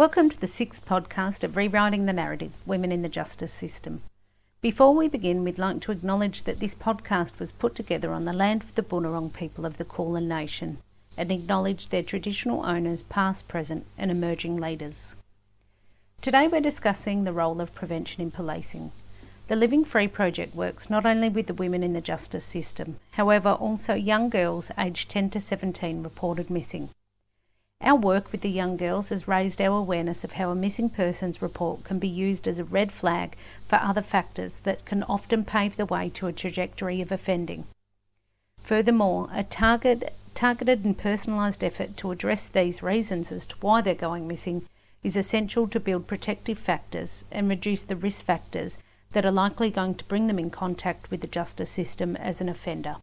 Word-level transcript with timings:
Welcome 0.00 0.30
to 0.30 0.40
the 0.40 0.46
sixth 0.46 0.86
podcast 0.86 1.44
of 1.44 1.58
Rewriting 1.58 2.06
the 2.06 2.14
Narrative 2.14 2.52
Women 2.64 2.90
in 2.90 3.02
the 3.02 3.08
Justice 3.10 3.52
System. 3.52 4.00
Before 4.62 4.94
we 4.94 5.08
begin, 5.08 5.44
we'd 5.44 5.58
like 5.58 5.82
to 5.82 5.92
acknowledge 5.92 6.44
that 6.44 6.58
this 6.58 6.74
podcast 6.74 7.38
was 7.38 7.52
put 7.52 7.74
together 7.74 8.14
on 8.14 8.24
the 8.24 8.32
land 8.32 8.62
of 8.62 8.74
the 8.74 8.82
Boonwurrung 8.82 9.30
people 9.34 9.66
of 9.66 9.76
the 9.76 9.84
Kulin 9.84 10.26
Nation 10.26 10.78
and 11.18 11.30
acknowledge 11.30 11.90
their 11.90 12.02
traditional 12.02 12.64
owners, 12.64 13.02
past, 13.02 13.46
present, 13.46 13.84
and 13.98 14.10
emerging 14.10 14.56
leaders. 14.56 15.16
Today 16.22 16.48
we're 16.48 16.62
discussing 16.62 17.24
the 17.24 17.32
role 17.34 17.60
of 17.60 17.74
prevention 17.74 18.22
in 18.22 18.30
policing. 18.30 18.92
The 19.48 19.56
Living 19.56 19.84
Free 19.84 20.08
project 20.08 20.54
works 20.54 20.88
not 20.88 21.04
only 21.04 21.28
with 21.28 21.46
the 21.46 21.52
women 21.52 21.82
in 21.82 21.92
the 21.92 22.00
justice 22.00 22.46
system, 22.46 22.96
however, 23.10 23.50
also 23.50 23.92
young 23.92 24.30
girls 24.30 24.70
aged 24.78 25.10
10 25.10 25.28
to 25.28 25.42
17 25.42 26.02
reported 26.02 26.48
missing. 26.48 26.88
Our 27.82 27.96
work 27.96 28.30
with 28.30 28.42
the 28.42 28.50
young 28.50 28.76
girls 28.76 29.08
has 29.08 29.26
raised 29.26 29.60
our 29.60 29.78
awareness 29.78 30.22
of 30.22 30.32
how 30.32 30.50
a 30.50 30.54
missing 30.54 30.90
persons 30.90 31.40
report 31.40 31.82
can 31.82 31.98
be 31.98 32.08
used 32.08 32.46
as 32.46 32.58
a 32.58 32.64
red 32.64 32.92
flag 32.92 33.36
for 33.66 33.76
other 33.76 34.02
factors 34.02 34.56
that 34.64 34.84
can 34.84 35.02
often 35.04 35.44
pave 35.44 35.76
the 35.76 35.86
way 35.86 36.10
to 36.10 36.26
a 36.26 36.32
trajectory 36.32 37.00
of 37.00 37.10
offending. 37.10 37.66
Furthermore, 38.62 39.30
a 39.32 39.44
target, 39.44 40.12
targeted 40.34 40.84
and 40.84 40.98
personalised 40.98 41.62
effort 41.62 41.96
to 41.96 42.10
address 42.10 42.46
these 42.46 42.82
reasons 42.82 43.32
as 43.32 43.46
to 43.46 43.56
why 43.62 43.80
they're 43.80 43.94
going 43.94 44.28
missing 44.28 44.66
is 45.02 45.16
essential 45.16 45.66
to 45.66 45.80
build 45.80 46.06
protective 46.06 46.58
factors 46.58 47.24
and 47.32 47.48
reduce 47.48 47.82
the 47.82 47.96
risk 47.96 48.22
factors 48.24 48.76
that 49.12 49.24
are 49.24 49.32
likely 49.32 49.70
going 49.70 49.94
to 49.94 50.04
bring 50.04 50.26
them 50.26 50.38
in 50.38 50.50
contact 50.50 51.10
with 51.10 51.22
the 51.22 51.26
justice 51.26 51.70
system 51.70 52.14
as 52.16 52.42
an 52.42 52.48
offender. 52.50 52.96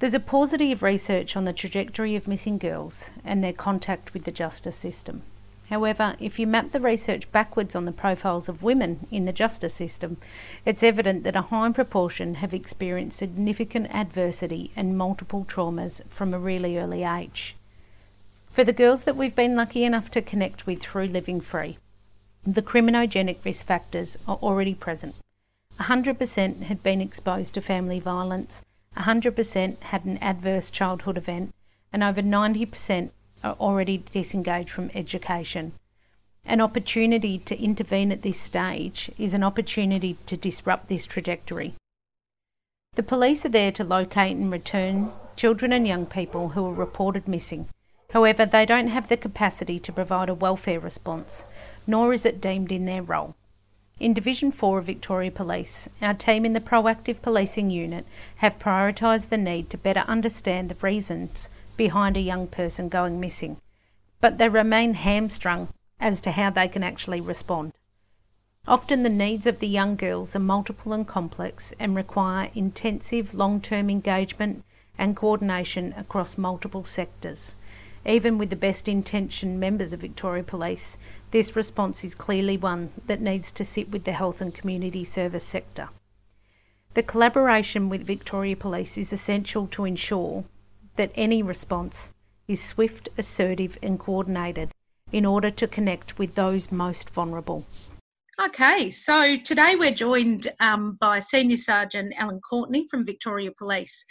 There's 0.00 0.14
a 0.14 0.18
paucity 0.18 0.72
of 0.72 0.82
research 0.82 1.36
on 1.36 1.44
the 1.44 1.52
trajectory 1.52 2.16
of 2.16 2.26
missing 2.26 2.56
girls 2.56 3.10
and 3.22 3.44
their 3.44 3.52
contact 3.52 4.14
with 4.14 4.24
the 4.24 4.30
justice 4.30 4.76
system. 4.76 5.20
However, 5.68 6.16
if 6.18 6.38
you 6.38 6.46
map 6.46 6.70
the 6.70 6.80
research 6.80 7.30
backwards 7.32 7.76
on 7.76 7.84
the 7.84 7.92
profiles 7.92 8.48
of 8.48 8.62
women 8.62 9.06
in 9.10 9.26
the 9.26 9.32
justice 9.32 9.74
system, 9.74 10.16
it's 10.64 10.82
evident 10.82 11.22
that 11.24 11.36
a 11.36 11.42
high 11.42 11.70
proportion 11.72 12.36
have 12.36 12.54
experienced 12.54 13.18
significant 13.18 13.94
adversity 13.94 14.70
and 14.74 14.96
multiple 14.96 15.44
traumas 15.46 16.00
from 16.08 16.32
a 16.32 16.38
really 16.38 16.78
early 16.78 17.04
age. 17.04 17.54
For 18.50 18.64
the 18.64 18.72
girls 18.72 19.04
that 19.04 19.16
we've 19.16 19.36
been 19.36 19.54
lucky 19.54 19.84
enough 19.84 20.10
to 20.12 20.22
connect 20.22 20.64
with 20.64 20.80
through 20.80 21.08
Living 21.08 21.42
Free, 21.42 21.76
the 22.46 22.62
criminogenic 22.62 23.44
risk 23.44 23.66
factors 23.66 24.16
are 24.26 24.36
already 24.36 24.74
present. 24.74 25.16
100% 25.78 26.62
had 26.62 26.82
been 26.82 27.02
exposed 27.02 27.52
to 27.52 27.60
family 27.60 28.00
violence, 28.00 28.62
100% 28.96 29.80
had 29.80 30.04
an 30.04 30.18
adverse 30.18 30.70
childhood 30.70 31.16
event, 31.16 31.54
and 31.92 32.02
over 32.02 32.22
90% 32.22 33.10
are 33.42 33.56
already 33.60 33.98
disengaged 34.12 34.70
from 34.70 34.90
education. 34.94 35.72
An 36.44 36.60
opportunity 36.60 37.38
to 37.38 37.62
intervene 37.62 38.12
at 38.12 38.22
this 38.22 38.40
stage 38.40 39.10
is 39.18 39.34
an 39.34 39.42
opportunity 39.42 40.16
to 40.26 40.36
disrupt 40.36 40.88
this 40.88 41.06
trajectory. 41.06 41.74
The 42.94 43.02
police 43.02 43.44
are 43.44 43.50
there 43.50 43.72
to 43.72 43.84
locate 43.84 44.36
and 44.36 44.50
return 44.50 45.12
children 45.36 45.72
and 45.72 45.86
young 45.86 46.06
people 46.06 46.50
who 46.50 46.66
are 46.66 46.74
reported 46.74 47.28
missing. 47.28 47.68
However, 48.10 48.44
they 48.44 48.66
don't 48.66 48.88
have 48.88 49.08
the 49.08 49.16
capacity 49.16 49.78
to 49.78 49.92
provide 49.92 50.28
a 50.28 50.34
welfare 50.34 50.80
response, 50.80 51.44
nor 51.86 52.12
is 52.12 52.26
it 52.26 52.40
deemed 52.40 52.72
in 52.72 52.84
their 52.84 53.02
role. 53.02 53.36
In 54.00 54.14
Division 54.14 54.50
4 54.50 54.78
of 54.78 54.86
Victoria 54.86 55.30
Police, 55.30 55.86
our 56.00 56.14
team 56.14 56.46
in 56.46 56.54
the 56.54 56.60
Proactive 56.60 57.20
Policing 57.20 57.68
Unit 57.68 58.06
have 58.36 58.58
prioritised 58.58 59.28
the 59.28 59.36
need 59.36 59.68
to 59.68 59.76
better 59.76 60.04
understand 60.08 60.70
the 60.70 60.74
reasons 60.76 61.50
behind 61.76 62.16
a 62.16 62.20
young 62.20 62.46
person 62.46 62.88
going 62.88 63.20
missing, 63.20 63.58
but 64.18 64.38
they 64.38 64.48
remain 64.48 64.94
hamstrung 64.94 65.68
as 66.00 66.22
to 66.22 66.30
how 66.30 66.48
they 66.48 66.66
can 66.66 66.82
actually 66.82 67.20
respond. 67.20 67.74
Often 68.66 69.02
the 69.02 69.10
needs 69.10 69.46
of 69.46 69.58
the 69.58 69.68
young 69.68 69.96
girls 69.96 70.34
are 70.34 70.38
multiple 70.38 70.94
and 70.94 71.06
complex 71.06 71.74
and 71.78 71.94
require 71.94 72.50
intensive 72.54 73.34
long 73.34 73.60
term 73.60 73.90
engagement 73.90 74.64
and 74.96 75.14
coordination 75.14 75.92
across 75.94 76.38
multiple 76.38 76.84
sectors. 76.84 77.54
Even 78.06 78.38
with 78.38 78.50
the 78.50 78.56
best 78.56 78.88
intentioned 78.88 79.60
members 79.60 79.92
of 79.92 80.00
Victoria 80.00 80.42
Police, 80.42 80.96
this 81.32 81.54
response 81.54 82.02
is 82.02 82.14
clearly 82.14 82.56
one 82.56 82.90
that 83.06 83.20
needs 83.20 83.52
to 83.52 83.64
sit 83.64 83.90
with 83.90 84.04
the 84.04 84.12
health 84.12 84.40
and 84.40 84.54
community 84.54 85.04
service 85.04 85.44
sector. 85.44 85.90
The 86.94 87.02
collaboration 87.02 87.88
with 87.88 88.06
Victoria 88.06 88.56
Police 88.56 88.98
is 88.98 89.12
essential 89.12 89.66
to 89.68 89.84
ensure 89.84 90.44
that 90.96 91.12
any 91.14 91.42
response 91.42 92.10
is 92.48 92.62
swift, 92.62 93.08
assertive, 93.16 93.78
and 93.82 93.98
coordinated 93.98 94.70
in 95.12 95.24
order 95.24 95.50
to 95.50 95.68
connect 95.68 96.18
with 96.18 96.34
those 96.34 96.72
most 96.72 97.10
vulnerable. 97.10 97.64
Okay, 98.42 98.90
so 98.90 99.36
today 99.36 99.76
we're 99.78 99.94
joined 99.94 100.48
um, 100.60 100.96
by 101.00 101.18
Senior 101.18 101.58
Sergeant 101.58 102.14
Alan 102.16 102.40
Courtney 102.40 102.86
from 102.90 103.04
Victoria 103.04 103.50
Police. 103.56 104.04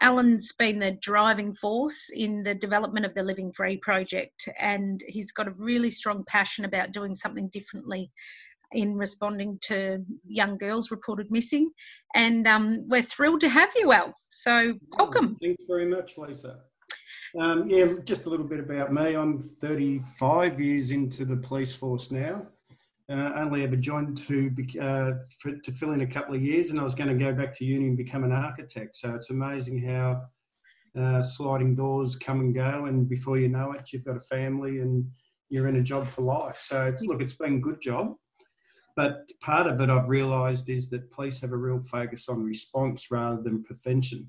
Alan's 0.00 0.52
been 0.52 0.78
the 0.78 0.98
driving 1.00 1.54
force 1.54 2.10
in 2.14 2.42
the 2.42 2.54
development 2.54 3.06
of 3.06 3.14
the 3.14 3.22
Living 3.22 3.50
Free 3.52 3.78
project, 3.78 4.48
and 4.58 5.00
he's 5.08 5.32
got 5.32 5.48
a 5.48 5.54
really 5.58 5.90
strong 5.90 6.24
passion 6.28 6.64
about 6.64 6.92
doing 6.92 7.14
something 7.14 7.48
differently 7.52 8.10
in 8.72 8.96
responding 8.96 9.58
to 9.62 10.04
young 10.26 10.58
girls 10.58 10.90
reported 10.90 11.30
missing. 11.30 11.70
And 12.14 12.46
um, 12.46 12.86
we're 12.88 13.02
thrilled 13.02 13.40
to 13.40 13.48
have 13.48 13.72
you, 13.76 13.92
Al. 13.92 14.12
So, 14.30 14.74
welcome. 14.98 15.34
Thanks 15.36 15.64
very 15.66 15.86
much, 15.86 16.18
Lisa. 16.18 16.60
Um, 17.38 17.68
yeah, 17.68 17.86
just 18.04 18.26
a 18.26 18.30
little 18.30 18.46
bit 18.46 18.60
about 18.60 18.92
me. 18.92 19.14
I'm 19.14 19.40
35 19.40 20.60
years 20.60 20.90
into 20.90 21.24
the 21.24 21.36
police 21.36 21.74
force 21.74 22.10
now. 22.10 22.46
Uh, 23.08 23.32
only 23.36 23.62
ever 23.62 23.76
joined 23.76 24.18
to 24.18 24.50
uh, 24.80 25.12
for, 25.38 25.56
to 25.62 25.70
fill 25.70 25.92
in 25.92 26.00
a 26.00 26.06
couple 26.06 26.34
of 26.34 26.42
years, 26.42 26.70
and 26.70 26.80
I 26.80 26.82
was 26.82 26.96
going 26.96 27.08
to 27.08 27.24
go 27.24 27.32
back 27.32 27.52
to 27.54 27.64
uni 27.64 27.86
and 27.86 27.96
become 27.96 28.24
an 28.24 28.32
architect. 28.32 28.96
So 28.96 29.14
it's 29.14 29.30
amazing 29.30 29.80
how 29.86 30.22
uh, 30.98 31.22
sliding 31.22 31.76
doors 31.76 32.16
come 32.16 32.40
and 32.40 32.52
go, 32.52 32.86
and 32.86 33.08
before 33.08 33.38
you 33.38 33.48
know 33.48 33.70
it, 33.72 33.92
you've 33.92 34.04
got 34.04 34.16
a 34.16 34.20
family 34.20 34.80
and 34.80 35.08
you're 35.50 35.68
in 35.68 35.76
a 35.76 35.84
job 35.84 36.04
for 36.04 36.22
life. 36.22 36.56
So 36.56 36.92
look, 37.02 37.22
it's 37.22 37.36
been 37.36 37.54
a 37.54 37.60
good 37.60 37.80
job, 37.80 38.14
but 38.96 39.20
part 39.40 39.68
of 39.68 39.80
it 39.80 39.88
I've 39.88 40.08
realised 40.08 40.68
is 40.68 40.90
that 40.90 41.12
police 41.12 41.40
have 41.42 41.52
a 41.52 41.56
real 41.56 41.78
focus 41.78 42.28
on 42.28 42.42
response 42.42 43.08
rather 43.12 43.40
than 43.40 43.62
prevention. 43.62 44.28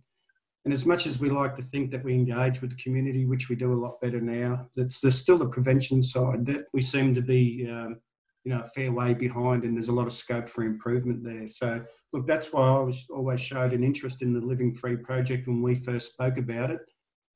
And 0.65 0.73
as 0.73 0.85
much 0.85 1.07
as 1.07 1.19
we 1.19 1.29
like 1.29 1.55
to 1.55 1.63
think 1.63 1.91
that 1.91 2.03
we 2.03 2.13
engage 2.13 2.61
with 2.61 2.71
the 2.71 2.83
community, 2.83 3.25
which 3.25 3.49
we 3.49 3.55
do 3.55 3.73
a 3.73 3.81
lot 3.81 4.01
better 4.01 4.19
now, 4.19 4.67
that's 4.75 4.99
there's 4.99 5.17
still 5.17 5.37
the 5.37 5.49
prevention 5.49 6.03
side 6.03 6.45
that 6.45 6.65
we 6.73 6.81
seem 6.81 7.15
to 7.15 7.21
be 7.21 7.67
um, 7.71 8.01
you 8.47 8.53
know, 8.53 8.61
a 8.61 8.63
fair 8.63 8.93
way 8.93 9.13
behind, 9.13 9.65
and 9.65 9.75
there's 9.75 9.89
a 9.89 9.93
lot 9.93 10.07
of 10.07 10.13
scope 10.13 10.47
for 10.47 10.63
improvement 10.63 11.21
there. 11.21 11.45
So, 11.47 11.83
look, 12.13 12.25
that's 12.25 12.53
why 12.53 12.69
I 12.69 12.79
was 12.79 13.05
always 13.09 13.41
showed 13.41 13.73
an 13.73 13.83
interest 13.83 14.21
in 14.21 14.31
the 14.31 14.39
Living 14.39 14.73
Free 14.73 14.95
project 14.95 15.49
when 15.49 15.61
we 15.61 15.75
first 15.75 16.13
spoke 16.13 16.37
about 16.37 16.71
it. 16.71 16.79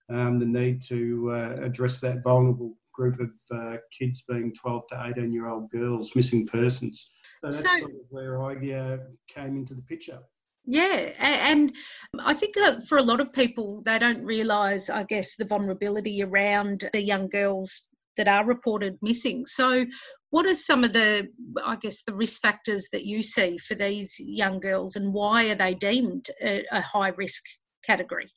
Um, 0.09 0.39
the 0.39 0.45
need 0.45 0.81
to 0.83 1.31
uh, 1.33 1.55
address 1.63 1.99
that 1.99 2.23
vulnerable 2.23 2.77
group 2.93 3.19
of 3.19 3.31
uh, 3.53 3.75
kids 3.91 4.23
being 4.25 4.53
12 4.53 4.83
to 4.87 5.11
18 5.17 5.33
year 5.33 5.49
old 5.49 5.69
girls, 5.69 6.15
missing 6.15 6.47
persons. 6.47 7.11
So 7.41 7.47
that's 7.47 7.59
so, 7.59 7.67
sort 7.67 7.91
of 7.91 8.07
where 8.09 8.41
I 8.41 8.53
uh, 8.53 8.97
came 9.35 9.57
into 9.57 9.73
the 9.73 9.83
picture. 9.89 10.19
Yeah, 10.65 11.11
and 11.19 11.73
I 12.19 12.33
think 12.35 12.55
for 12.87 12.99
a 12.99 13.03
lot 13.03 13.19
of 13.19 13.33
people, 13.33 13.81
they 13.83 13.99
don't 13.99 14.23
realise, 14.23 14.89
I 14.89 15.03
guess, 15.03 15.35
the 15.35 15.43
vulnerability 15.43 16.23
around 16.23 16.89
the 16.93 17.03
young 17.03 17.27
girls 17.27 17.89
that 18.15 18.29
are 18.29 18.45
reported 18.45 18.97
missing. 19.01 19.45
So, 19.45 19.85
what 20.31 20.45
are 20.45 20.55
some 20.55 20.83
of 20.83 20.93
the, 20.93 21.27
I 21.63 21.75
guess, 21.75 22.03
the 22.03 22.15
risk 22.15 22.41
factors 22.41 22.87
that 22.91 23.05
you 23.05 23.21
see 23.21 23.57
for 23.57 23.75
these 23.75 24.15
young 24.19 24.59
girls, 24.59 24.95
and 24.95 25.13
why 25.13 25.49
are 25.49 25.55
they 25.55 25.75
deemed 25.75 26.25
a, 26.41 26.65
a 26.71 26.81
high 26.81 27.09
risk 27.09 27.43
category? 27.85 28.29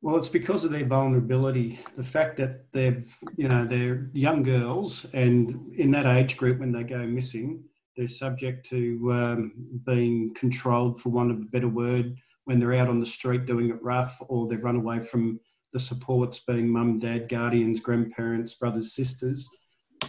Well, 0.00 0.16
it's 0.16 0.28
because 0.28 0.64
of 0.64 0.70
their 0.70 0.86
vulnerability. 0.86 1.80
The 1.96 2.02
fact 2.02 2.36
that 2.38 2.72
they've, 2.72 3.04
you 3.36 3.48
know, 3.48 3.64
they're 3.64 4.06
young 4.14 4.42
girls, 4.42 5.06
and 5.12 5.74
in 5.74 5.90
that 5.92 6.06
age 6.06 6.36
group 6.36 6.60
when 6.60 6.72
they 6.72 6.84
go 6.84 7.06
missing, 7.06 7.64
they're 7.96 8.08
subject 8.08 8.64
to 8.70 9.12
um, 9.12 9.80
being 9.84 10.32
controlled, 10.34 11.00
for 11.00 11.10
want 11.10 11.30
of 11.30 11.38
a 11.38 11.46
better 11.46 11.68
word, 11.68 12.16
when 12.44 12.58
they're 12.58 12.74
out 12.74 12.88
on 12.88 13.00
the 13.00 13.06
street 13.06 13.44
doing 13.44 13.68
it 13.68 13.82
rough, 13.82 14.18
or 14.28 14.48
they've 14.48 14.64
run 14.64 14.76
away 14.76 15.00
from 15.00 15.40
the 15.74 15.80
supports 15.80 16.40
being 16.46 16.70
mum, 16.70 16.98
dad, 16.98 17.28
guardians, 17.28 17.80
grandparents, 17.80 18.54
brothers, 18.54 18.94
sisters, 18.94 19.46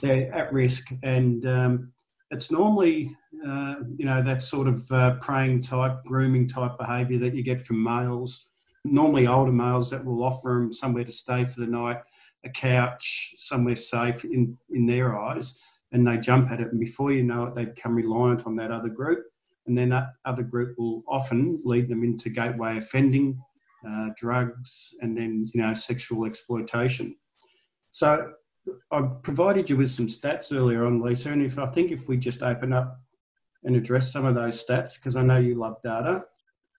they're 0.02 0.34
at 0.34 0.52
risk. 0.54 0.92
And 1.04 1.46
um, 1.46 1.92
it's 2.32 2.52
normally, 2.52 3.16
uh, 3.46 3.76
you 3.98 4.06
know, 4.06 4.22
that 4.22 4.42
sort 4.42 4.68
of 4.68 4.90
uh, 4.92 5.16
preying 5.16 5.62
type, 5.62 6.04
grooming 6.06 6.48
type 6.48 6.78
behaviour 6.78 7.20
that 7.20 7.34
you 7.34 7.44
get 7.44 7.62
from 7.62 7.84
males, 7.84 8.50
normally 8.86 9.28
older 9.28 9.52
males 9.52 9.90
that 9.92 10.06
will 10.06 10.24
offer 10.24 10.60
them 10.62 10.74
somewhere 10.74 11.04
to 11.04 11.12
stay 11.12 11.46
for 11.46 11.62
the 11.62 11.68
night, 11.68 11.98
a 12.46 12.50
couch, 12.50 13.36
somewhere 13.38 13.76
safe 13.76 14.24
in, 14.24 14.58
in 14.70 14.86
their 14.86 15.18
eyes, 15.18 15.60
and 15.92 16.06
they 16.06 16.20
jump 16.20 16.52
at 16.52 16.62
it. 16.62 16.68
And 16.68 16.80
before 16.80 17.12
you 17.12 17.24
know 17.24 17.46
it, 17.46 17.56
they 17.56 17.66
become 17.66 17.96
reliant 17.96 18.46
on 18.46 18.56
that 18.58 18.72
other 18.72 18.90
group. 18.90 19.26
And 19.68 19.78
then 19.78 19.90
that 19.90 20.14
other 20.26 20.44
group 20.44 20.76
will 20.78 21.04
often 21.08 21.62
lead 21.64 21.90
them 21.90 22.04
into 22.04 22.30
gateway 22.30 22.78
offending, 22.78 23.40
uh, 23.88 24.10
drugs, 24.18 24.96
and 25.02 25.16
then 25.18 25.48
you 25.54 25.62
know 25.62 25.74
sexual 25.74 26.26
exploitation. 26.26 27.16
So 27.92 28.34
I 28.92 29.02
provided 29.24 29.70
you 29.70 29.78
with 29.78 29.90
some 29.90 30.08
stats 30.08 30.56
earlier 30.56 30.86
on, 30.86 31.02
Lisa, 31.02 31.32
and 31.32 31.42
if 31.42 31.58
I 31.58 31.66
think 31.66 31.92
if 31.92 32.08
we 32.08 32.18
just 32.18 32.44
open 32.44 32.74
up 32.74 33.00
and 33.64 33.76
address 33.76 34.12
some 34.12 34.26
of 34.26 34.36
those 34.36 34.66
stats, 34.66 35.00
because 35.00 35.16
I 35.16 35.22
know 35.22 35.38
you 35.38 35.56
love 35.56 35.78
data. 35.84 36.24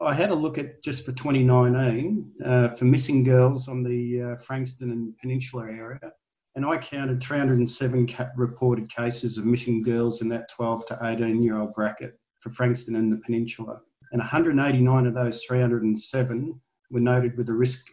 I 0.02 0.14
had 0.14 0.30
a 0.30 0.34
look 0.34 0.56
at 0.56 0.82
just 0.82 1.04
for 1.04 1.12
2019 1.12 2.32
uh, 2.42 2.68
for 2.68 2.86
missing 2.86 3.22
girls 3.22 3.68
on 3.68 3.82
the 3.82 4.22
uh, 4.22 4.36
Frankston 4.36 4.90
and 4.90 5.16
Peninsula 5.18 5.64
area, 5.64 6.00
and 6.56 6.64
I 6.64 6.78
counted 6.78 7.22
307 7.22 8.08
reported 8.36 8.88
cases 8.88 9.36
of 9.36 9.44
missing 9.44 9.82
girls 9.82 10.22
in 10.22 10.28
that 10.30 10.48
12 10.48 10.86
to 10.86 10.98
18 11.02 11.42
year 11.42 11.58
old 11.58 11.74
bracket 11.74 12.18
for 12.38 12.50
Frankston 12.50 12.96
and 12.96 13.12
the 13.12 13.18
Peninsula. 13.18 13.80
And 14.12 14.20
189 14.20 15.06
of 15.06 15.14
those 15.14 15.44
307 15.44 16.60
were 16.90 17.00
noted 17.00 17.36
with 17.36 17.48
a 17.48 17.54
risk, 17.54 17.86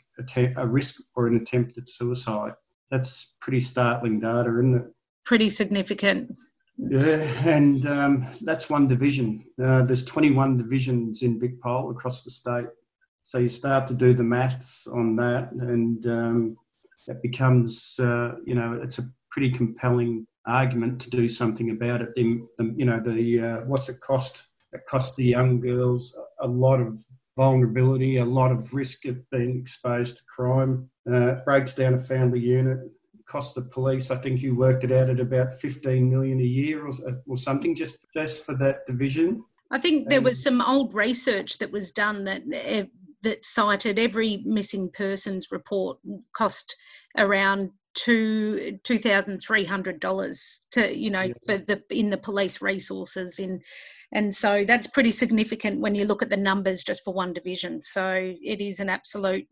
a 0.56 0.68
risk 0.68 1.02
or 1.16 1.28
an 1.28 1.36
attempt 1.36 1.78
at 1.78 1.90
suicide. 1.90 2.54
That's 2.90 3.36
pretty 3.42 3.62
startling 3.62 4.20
data, 4.20 4.50
isn't 4.50 4.76
it? 4.76 4.84
Pretty 5.26 5.50
significant. 5.50 6.38
Yeah, 6.78 7.24
and 7.44 7.86
um, 7.88 8.28
that's 8.44 8.70
one 8.70 8.88
division. 8.88 9.44
Uh, 9.62 9.84
there's 9.84 10.06
21 10.06 10.58
divisions 10.58 11.24
in 11.24 11.40
VicPol 11.40 11.92
across 11.92 12.24
the 12.24 12.30
state. 12.30 12.68
So 13.24 13.40
you 13.40 13.50
start 13.50 13.88
to 13.88 13.94
do 13.94 14.14
the 14.14 14.24
maths 14.24 14.88
on 14.88 15.16
that, 15.18 15.52
and 15.52 16.06
um, 16.06 16.58
it 17.08 17.22
becomes, 17.22 18.00
uh, 18.00 18.36
you 18.46 18.56
know, 18.56 18.80
it's 18.82 19.00
a 19.00 19.04
pretty 19.32 19.50
compelling 19.50 20.26
argument 20.46 21.02
to 21.02 21.10
do 21.10 21.28
something 21.28 21.72
about 21.72 22.02
it. 22.02 22.16
The, 22.16 22.42
the 22.58 22.74
you 22.78 22.86
know, 22.86 23.00
the 23.00 23.40
uh, 23.42 23.58
what's 23.66 23.90
it 23.90 24.00
cost? 24.00 24.48
It 24.72 24.86
costs 24.88 25.16
the 25.16 25.26
young 25.26 25.60
girls 25.60 26.18
a 26.40 26.48
lot 26.48 26.80
of 26.80 26.94
vulnerability, 27.38 28.18
a 28.18 28.26
lot 28.26 28.52
of 28.52 28.74
risk 28.74 29.06
of 29.06 29.18
being 29.30 29.58
exposed 29.58 30.18
to 30.18 30.24
crime. 30.36 30.88
Uh, 31.10 31.36
breaks 31.46 31.74
down 31.76 31.94
a 31.94 31.98
family 31.98 32.40
unit, 32.40 32.80
cost 33.26 33.56
the 33.56 33.62
police. 33.62 34.12
I 34.12 34.16
think 34.16 34.42
you 34.42 34.56
worked 34.56 34.84
it 34.84 34.92
out 34.92 35.10
at 35.10 35.22
about 35.22 35.54
15 35.54 36.10
million 36.10 36.40
a 36.40 36.44
year 36.44 36.86
or, 36.86 36.92
or 37.26 37.38
something 37.38 37.76
just 37.76 38.06
just 38.14 38.46
for 38.46 38.58
that 38.58 38.80
division. 38.88 39.42
I 39.72 39.80
think 39.80 40.10
there 40.10 40.22
was 40.22 40.42
some 40.42 40.62
old 40.62 40.94
research 40.94 41.60
that 41.60 41.72
was 41.72 41.92
done 41.92 42.26
that 42.26 42.42
eh, 42.52 42.86
that 43.24 43.46
cited 43.46 44.00
every 44.00 44.42
missing 44.44 44.90
persons 44.90 45.48
report 45.52 46.00
cost 46.34 46.76
around 47.18 47.72
two 47.94 48.80
two 48.84 48.98
thousand 48.98 49.40
three 49.40 49.66
hundred 49.66 50.00
dollars 50.00 50.66
to 50.72 50.96
you 50.96 51.10
know 51.10 51.24
yes. 51.24 51.38
for 51.46 51.58
the 51.58 51.82
in 51.90 52.10
the 52.10 52.18
police 52.18 52.62
resources 52.62 53.40
in 53.40 53.62
and 54.14 54.34
so 54.34 54.64
that's 54.64 54.88
pretty 54.88 55.12
significant 55.12 55.82
when 55.82 55.96
you 55.96 56.06
look 56.06 56.22
at 56.22 56.30
the 56.30 56.38
numbers 56.38 56.84
just 56.84 57.04
for 57.04 57.14
one 57.14 57.34
division. 57.34 57.82
So 57.82 58.14
it 58.14 58.62
is 58.62 58.80
an 58.80 58.90
absolute 58.90 59.48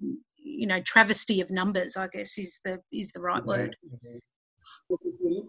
you 0.46 0.68
know 0.68 0.80
travesty 0.82 1.42
of 1.42 1.50
numbers 1.50 1.98
i 1.98 2.08
guess 2.08 2.38
is 2.38 2.60
the 2.64 2.80
is 2.94 3.12
the 3.12 3.22
right 3.22 3.44
word. 3.46 3.76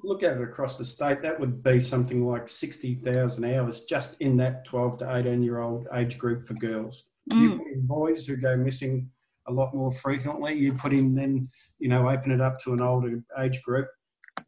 Look 0.02 0.22
at 0.22 0.36
it 0.36 0.42
across 0.42 0.76
the 0.78 0.84
state 0.84 1.22
that 1.22 1.38
would 1.40 1.62
be 1.62 1.80
something 1.80 2.26
like 2.26 2.48
60,000 2.48 3.44
hours 3.44 3.84
just 3.84 4.20
in 4.20 4.36
that 4.38 4.64
12 4.66 4.98
to 4.98 5.16
18 5.16 5.42
year 5.42 5.60
old 5.60 5.86
age 5.94 6.18
group 6.18 6.42
for 6.42 6.54
girls. 6.54 7.10
Mm. 7.32 7.42
you 7.42 7.56
put 7.58 7.66
in 7.66 7.86
boys 7.86 8.26
who 8.26 8.36
go 8.36 8.56
missing 8.56 9.10
a 9.48 9.52
lot 9.52 9.74
more 9.74 9.90
frequently 9.90 10.54
you 10.54 10.72
put 10.74 10.92
in 10.92 11.14
then 11.14 11.48
you 11.78 11.88
know 11.88 12.08
open 12.08 12.30
it 12.30 12.40
up 12.40 12.58
to 12.60 12.72
an 12.72 12.80
older 12.80 13.22
age 13.38 13.62
group 13.62 13.88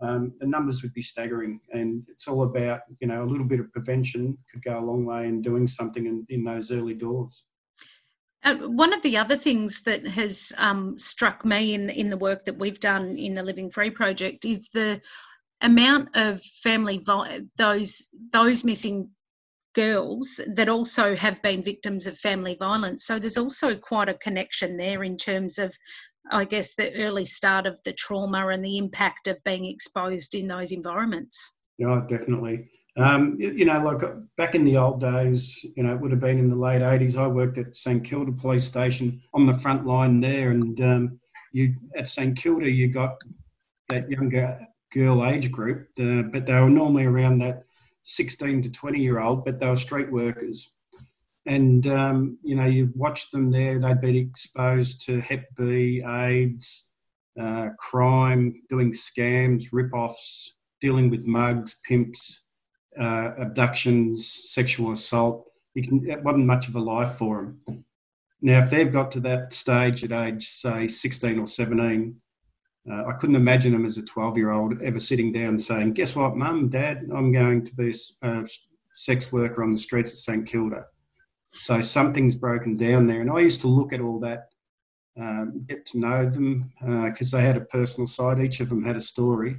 um, 0.00 0.32
the 0.38 0.46
numbers 0.46 0.82
would 0.82 0.94
be 0.94 1.02
staggering 1.02 1.60
and 1.72 2.04
it's 2.08 2.28
all 2.28 2.44
about 2.44 2.80
you 3.00 3.06
know 3.06 3.22
a 3.22 3.26
little 3.26 3.46
bit 3.46 3.60
of 3.60 3.72
prevention 3.72 4.36
could 4.50 4.62
go 4.62 4.78
a 4.78 4.80
long 4.80 5.04
way 5.04 5.26
in 5.26 5.42
doing 5.42 5.66
something 5.66 6.06
in, 6.06 6.26
in 6.28 6.44
those 6.44 6.70
early 6.70 6.94
doors 6.94 7.46
uh, 8.44 8.54
one 8.56 8.92
of 8.92 9.02
the 9.02 9.16
other 9.16 9.36
things 9.36 9.82
that 9.82 10.06
has 10.06 10.52
um, 10.58 10.96
struck 10.96 11.44
me 11.44 11.74
in 11.74 11.90
in 11.90 12.08
the 12.08 12.16
work 12.16 12.44
that 12.44 12.58
we've 12.58 12.80
done 12.80 13.16
in 13.16 13.32
the 13.32 13.42
Living 13.42 13.68
Free 13.68 13.90
project 13.90 14.44
is 14.44 14.68
the 14.68 15.00
amount 15.60 16.08
of 16.14 16.40
family 16.40 17.02
those 17.56 18.08
those 18.32 18.64
missing 18.64 19.10
girls 19.74 20.40
that 20.54 20.68
also 20.68 21.14
have 21.14 21.40
been 21.42 21.62
victims 21.62 22.06
of 22.06 22.18
family 22.18 22.56
violence. 22.58 23.04
So 23.04 23.18
there's 23.18 23.38
also 23.38 23.76
quite 23.76 24.08
a 24.08 24.14
connection 24.14 24.76
there 24.76 25.04
in 25.04 25.16
terms 25.16 25.58
of, 25.58 25.72
I 26.30 26.44
guess, 26.44 26.74
the 26.74 26.94
early 26.94 27.24
start 27.24 27.66
of 27.66 27.82
the 27.84 27.92
trauma 27.92 28.48
and 28.48 28.64
the 28.64 28.78
impact 28.78 29.28
of 29.28 29.42
being 29.44 29.64
exposed 29.66 30.34
in 30.34 30.46
those 30.46 30.72
environments. 30.72 31.60
Yeah, 31.78 32.02
definitely. 32.08 32.68
Um, 32.96 33.36
you 33.38 33.64
know, 33.64 33.80
like 33.84 34.02
back 34.36 34.56
in 34.56 34.64
the 34.64 34.76
old 34.76 35.00
days, 35.00 35.64
you 35.76 35.84
know, 35.84 35.92
it 35.92 36.00
would 36.00 36.10
have 36.10 36.20
been 36.20 36.38
in 36.38 36.48
the 36.48 36.56
late 36.56 36.82
80s. 36.82 37.16
I 37.16 37.28
worked 37.28 37.56
at 37.56 37.76
St 37.76 38.02
Kilda 38.02 38.32
Police 38.32 38.64
Station 38.64 39.20
on 39.32 39.46
the 39.46 39.54
front 39.54 39.86
line 39.86 40.18
there, 40.18 40.50
and 40.50 40.80
um, 40.80 41.20
you 41.52 41.74
at 41.94 42.08
St 42.08 42.36
Kilda, 42.36 42.68
you 42.68 42.88
got 42.88 43.20
that 43.88 44.10
younger 44.10 44.58
girl 44.92 45.24
age 45.24 45.52
group, 45.52 45.88
uh, 46.00 46.22
but 46.22 46.46
they 46.46 46.60
were 46.60 46.68
normally 46.68 47.04
around 47.04 47.38
that 47.38 47.62
16 48.02 48.62
to 48.62 48.70
20 48.72 49.00
year 49.00 49.20
old, 49.20 49.44
but 49.44 49.60
they 49.60 49.68
were 49.68 49.76
street 49.76 50.10
workers. 50.10 50.74
And, 51.48 51.86
um, 51.86 52.38
you 52.42 52.54
know, 52.54 52.66
you 52.66 52.92
watch 52.94 53.30
them 53.30 53.50
there, 53.50 53.78
they'd 53.78 54.02
been 54.02 54.16
exposed 54.16 55.06
to 55.06 55.18
Hep 55.22 55.46
B, 55.56 56.02
AIDS, 56.06 56.92
uh, 57.40 57.70
crime, 57.78 58.52
doing 58.68 58.92
scams, 58.92 59.68
rip 59.72 59.94
offs, 59.94 60.56
dealing 60.82 61.08
with 61.08 61.24
mugs, 61.24 61.80
pimps, 61.88 62.44
uh, 63.00 63.32
abductions, 63.38 64.30
sexual 64.30 64.92
assault. 64.92 65.46
Can, 65.74 66.06
it 66.06 66.22
wasn't 66.22 66.44
much 66.44 66.68
of 66.68 66.76
a 66.76 66.80
life 66.80 67.12
for 67.12 67.54
them. 67.66 67.84
Now, 68.42 68.58
if 68.58 68.68
they've 68.68 68.92
got 68.92 69.10
to 69.12 69.20
that 69.20 69.54
stage 69.54 70.04
at 70.04 70.12
age, 70.12 70.44
say, 70.44 70.86
16 70.86 71.38
or 71.38 71.46
17, 71.46 72.20
uh, 72.90 73.04
I 73.06 73.12
couldn't 73.12 73.36
imagine 73.36 73.72
them 73.72 73.86
as 73.86 73.96
a 73.96 74.04
12 74.04 74.36
year 74.36 74.50
old 74.50 74.82
ever 74.82 75.00
sitting 75.00 75.32
down 75.32 75.58
saying, 75.58 75.94
Guess 75.94 76.14
what, 76.14 76.36
mum, 76.36 76.68
dad, 76.68 77.08
I'm 77.10 77.32
going 77.32 77.64
to 77.64 77.74
be 77.74 77.94
a 78.22 78.46
sex 78.92 79.32
worker 79.32 79.62
on 79.62 79.72
the 79.72 79.78
streets 79.78 80.12
of 80.12 80.18
St 80.18 80.46
Kilda. 80.46 80.84
So 81.50 81.80
something's 81.80 82.34
broken 82.34 82.76
down 82.76 83.06
there. 83.06 83.20
And 83.20 83.30
I 83.30 83.40
used 83.40 83.60
to 83.62 83.68
look 83.68 83.92
at 83.92 84.00
all 84.00 84.20
that, 84.20 84.48
um, 85.18 85.64
get 85.66 85.84
to 85.86 85.98
know 85.98 86.28
them 86.28 86.70
because 86.78 87.34
uh, 87.34 87.38
they 87.38 87.42
had 87.42 87.56
a 87.56 87.62
personal 87.62 88.06
side. 88.06 88.38
Each 88.38 88.60
of 88.60 88.68
them 88.68 88.84
had 88.84 88.96
a 88.96 89.00
story. 89.00 89.56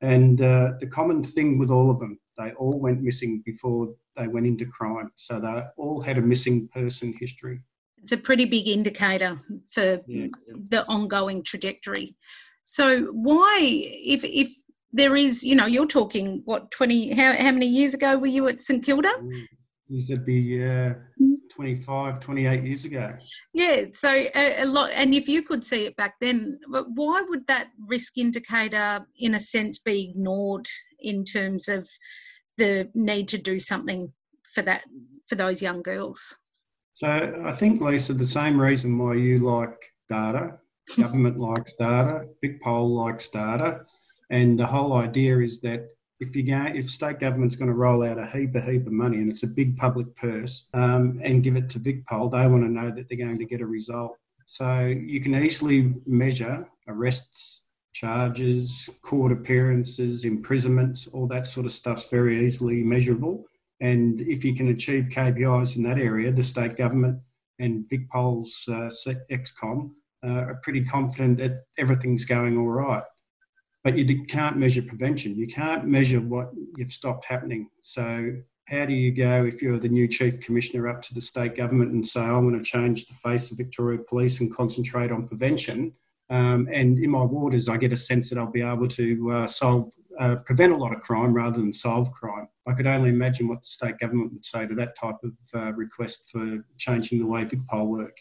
And 0.00 0.40
uh, 0.40 0.72
the 0.80 0.86
common 0.86 1.22
thing 1.22 1.58
with 1.58 1.70
all 1.70 1.90
of 1.90 1.98
them, 1.98 2.18
they 2.38 2.52
all 2.52 2.80
went 2.80 3.02
missing 3.02 3.42
before 3.44 3.88
they 4.16 4.28
went 4.28 4.46
into 4.46 4.66
crime. 4.66 5.10
So 5.16 5.40
they 5.40 5.62
all 5.76 6.00
had 6.00 6.18
a 6.18 6.22
missing 6.22 6.68
person 6.72 7.14
history. 7.18 7.60
It's 7.98 8.12
a 8.12 8.18
pretty 8.18 8.44
big 8.44 8.68
indicator 8.68 9.36
for 9.70 10.00
yeah. 10.06 10.26
the 10.46 10.84
ongoing 10.88 11.42
trajectory. 11.42 12.14
So 12.62 13.06
why, 13.12 13.58
if 13.62 14.24
if 14.24 14.50
there 14.92 15.16
is, 15.16 15.42
you 15.42 15.54
know, 15.54 15.66
you're 15.66 15.86
talking 15.86 16.42
what 16.44 16.70
twenty? 16.70 17.14
How 17.14 17.32
how 17.32 17.52
many 17.52 17.66
years 17.66 17.94
ago 17.94 18.18
were 18.18 18.26
you 18.26 18.46
at 18.48 18.60
St 18.60 18.84
Kilda? 18.84 19.12
You 19.88 20.00
said 20.00 20.24
be 20.24 20.64
uh, 20.64 20.94
25, 21.54 22.20
28 22.20 22.64
years 22.64 22.84
ago. 22.84 23.14
Yeah, 23.52 23.84
so 23.92 24.10
a, 24.10 24.62
a, 24.62 24.64
lot. 24.64 24.90
And 24.94 25.14
if 25.14 25.28
you 25.28 25.42
could 25.42 25.64
see 25.64 25.86
it 25.86 25.96
back 25.96 26.14
then, 26.20 26.58
why 26.68 27.24
would 27.28 27.46
that 27.46 27.68
risk 27.86 28.18
indicator, 28.18 29.06
in 29.18 29.34
a 29.34 29.40
sense, 29.40 29.78
be 29.78 30.10
ignored 30.10 30.66
in 31.00 31.24
terms 31.24 31.68
of 31.68 31.88
the 32.56 32.90
need 32.94 33.28
to 33.28 33.38
do 33.38 33.60
something 33.60 34.12
for 34.54 34.62
that 34.62 34.84
for 35.28 35.34
those 35.34 35.62
young 35.62 35.82
girls? 35.82 36.36
So 36.92 37.42
I 37.44 37.52
think, 37.52 37.80
Lisa, 37.80 38.14
the 38.14 38.24
same 38.24 38.60
reason 38.60 38.98
why 38.98 39.14
you 39.14 39.38
like 39.40 39.76
data, 40.08 40.58
government 40.96 41.38
likes 41.38 41.74
data, 41.74 42.24
VicPol 42.42 42.88
likes 42.88 43.28
data, 43.28 43.84
and 44.30 44.58
the 44.58 44.66
whole 44.66 44.94
idea 44.94 45.38
is 45.38 45.60
that 45.62 45.88
if 46.20 46.36
you 46.36 46.44
go, 46.44 46.66
if 46.74 46.88
state 46.88 47.18
government's 47.18 47.56
going 47.56 47.70
to 47.70 47.76
roll 47.76 48.04
out 48.04 48.18
a 48.18 48.26
heap, 48.26 48.54
a 48.54 48.60
heap 48.60 48.86
of 48.86 48.92
money, 48.92 49.18
and 49.18 49.30
it's 49.30 49.42
a 49.42 49.48
big 49.48 49.76
public 49.76 50.14
purse, 50.16 50.68
um, 50.74 51.20
and 51.22 51.42
give 51.42 51.56
it 51.56 51.68
to 51.70 51.78
VicPol, 51.78 52.30
they 52.30 52.46
want 52.46 52.62
to 52.64 52.70
know 52.70 52.90
that 52.90 53.08
they're 53.08 53.18
going 53.18 53.38
to 53.38 53.44
get 53.44 53.60
a 53.60 53.66
result. 53.66 54.16
So 54.46 54.86
you 54.86 55.20
can 55.20 55.34
easily 55.34 55.94
measure 56.06 56.66
arrests, 56.86 57.68
charges, 57.92 58.98
court 59.02 59.32
appearances, 59.32 60.24
imprisonments, 60.24 61.08
all 61.08 61.26
that 61.28 61.46
sort 61.46 61.66
of 61.66 61.72
stuff's 61.72 62.08
very 62.08 62.44
easily 62.44 62.84
measurable. 62.84 63.44
And 63.80 64.20
if 64.20 64.44
you 64.44 64.54
can 64.54 64.68
achieve 64.68 65.08
KPIs 65.10 65.76
in 65.76 65.82
that 65.84 65.98
area, 65.98 66.30
the 66.30 66.42
state 66.42 66.76
government 66.76 67.20
and 67.58 67.84
VicPol's 67.88 68.68
uh, 68.68 68.90
ExCom 69.30 69.90
uh, 70.24 70.44
are 70.48 70.60
pretty 70.62 70.84
confident 70.84 71.38
that 71.38 71.64
everything's 71.78 72.24
going 72.24 72.56
all 72.56 72.68
right 72.68 73.02
but 73.84 73.98
you 73.98 74.24
can't 74.24 74.56
measure 74.56 74.82
prevention. 74.82 75.36
You 75.36 75.46
can't 75.46 75.84
measure 75.84 76.18
what 76.18 76.50
you've 76.76 76.90
stopped 76.90 77.26
happening. 77.26 77.68
So 77.80 78.34
how 78.66 78.86
do 78.86 78.94
you 78.94 79.12
go 79.12 79.44
if 79.44 79.60
you're 79.60 79.78
the 79.78 79.90
new 79.90 80.08
chief 80.08 80.40
commissioner 80.40 80.88
up 80.88 81.02
to 81.02 81.14
the 81.14 81.20
state 81.20 81.54
government 81.54 81.92
and 81.92 82.06
say, 82.06 82.22
I 82.22 82.38
want 82.38 82.56
to 82.56 82.62
change 82.62 83.04
the 83.04 83.12
face 83.12 83.52
of 83.52 83.58
Victoria 83.58 83.98
Police 84.08 84.40
and 84.40 84.52
concentrate 84.52 85.12
on 85.12 85.28
prevention? 85.28 85.92
Um, 86.30 86.66
and 86.72 86.98
in 86.98 87.10
my 87.10 87.22
waters, 87.22 87.68
I 87.68 87.76
get 87.76 87.92
a 87.92 87.96
sense 87.96 88.30
that 88.30 88.38
I'll 88.38 88.50
be 88.50 88.62
able 88.62 88.88
to 88.88 89.30
uh, 89.30 89.46
solve, 89.46 89.92
uh, 90.18 90.36
prevent 90.46 90.72
a 90.72 90.76
lot 90.76 90.94
of 90.94 91.02
crime 91.02 91.34
rather 91.34 91.60
than 91.60 91.74
solve 91.74 92.10
crime. 92.12 92.48
I 92.66 92.72
could 92.72 92.86
only 92.86 93.10
imagine 93.10 93.48
what 93.48 93.60
the 93.60 93.66
state 93.66 93.98
government 93.98 94.32
would 94.32 94.46
say 94.46 94.66
to 94.66 94.74
that 94.76 94.96
type 94.96 95.16
of 95.22 95.36
uh, 95.54 95.74
request 95.74 96.30
for 96.32 96.64
changing 96.78 97.18
the 97.18 97.26
way 97.26 97.44
VicPol 97.44 97.88
work. 97.88 98.16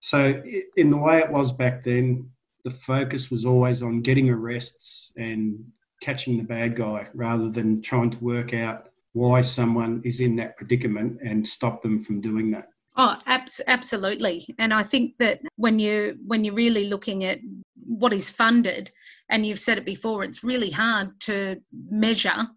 So, 0.00 0.42
in 0.76 0.88
the 0.88 0.96
way 0.96 1.18
it 1.18 1.30
was 1.30 1.52
back 1.52 1.84
then, 1.84 2.30
the 2.66 2.70
focus 2.70 3.30
was 3.30 3.46
always 3.46 3.80
on 3.80 4.02
getting 4.02 4.28
arrests 4.28 5.12
and 5.16 5.64
catching 6.02 6.36
the 6.36 6.42
bad 6.42 6.74
guy 6.74 7.06
rather 7.14 7.48
than 7.48 7.80
trying 7.80 8.10
to 8.10 8.24
work 8.24 8.52
out 8.52 8.88
why 9.12 9.40
someone 9.40 10.02
is 10.04 10.20
in 10.20 10.34
that 10.34 10.56
predicament 10.56 11.16
and 11.22 11.46
stop 11.46 11.80
them 11.80 11.96
from 11.96 12.20
doing 12.20 12.50
that. 12.50 12.66
Oh, 12.96 13.16
abs- 13.24 13.60
absolutely. 13.68 14.44
And 14.58 14.74
I 14.74 14.82
think 14.82 15.14
that 15.20 15.42
when 15.54 15.78
you 15.78 16.18
when 16.26 16.42
you're 16.44 16.54
really 16.54 16.88
looking 16.88 17.22
at 17.22 17.38
what 17.86 18.12
is 18.12 18.30
funded, 18.30 18.90
and 19.28 19.46
you've 19.46 19.60
said 19.60 19.78
it 19.78 19.84
before, 19.84 20.24
it's 20.24 20.42
really 20.42 20.70
hard 20.70 21.20
to 21.20 21.60
measure 21.72 22.48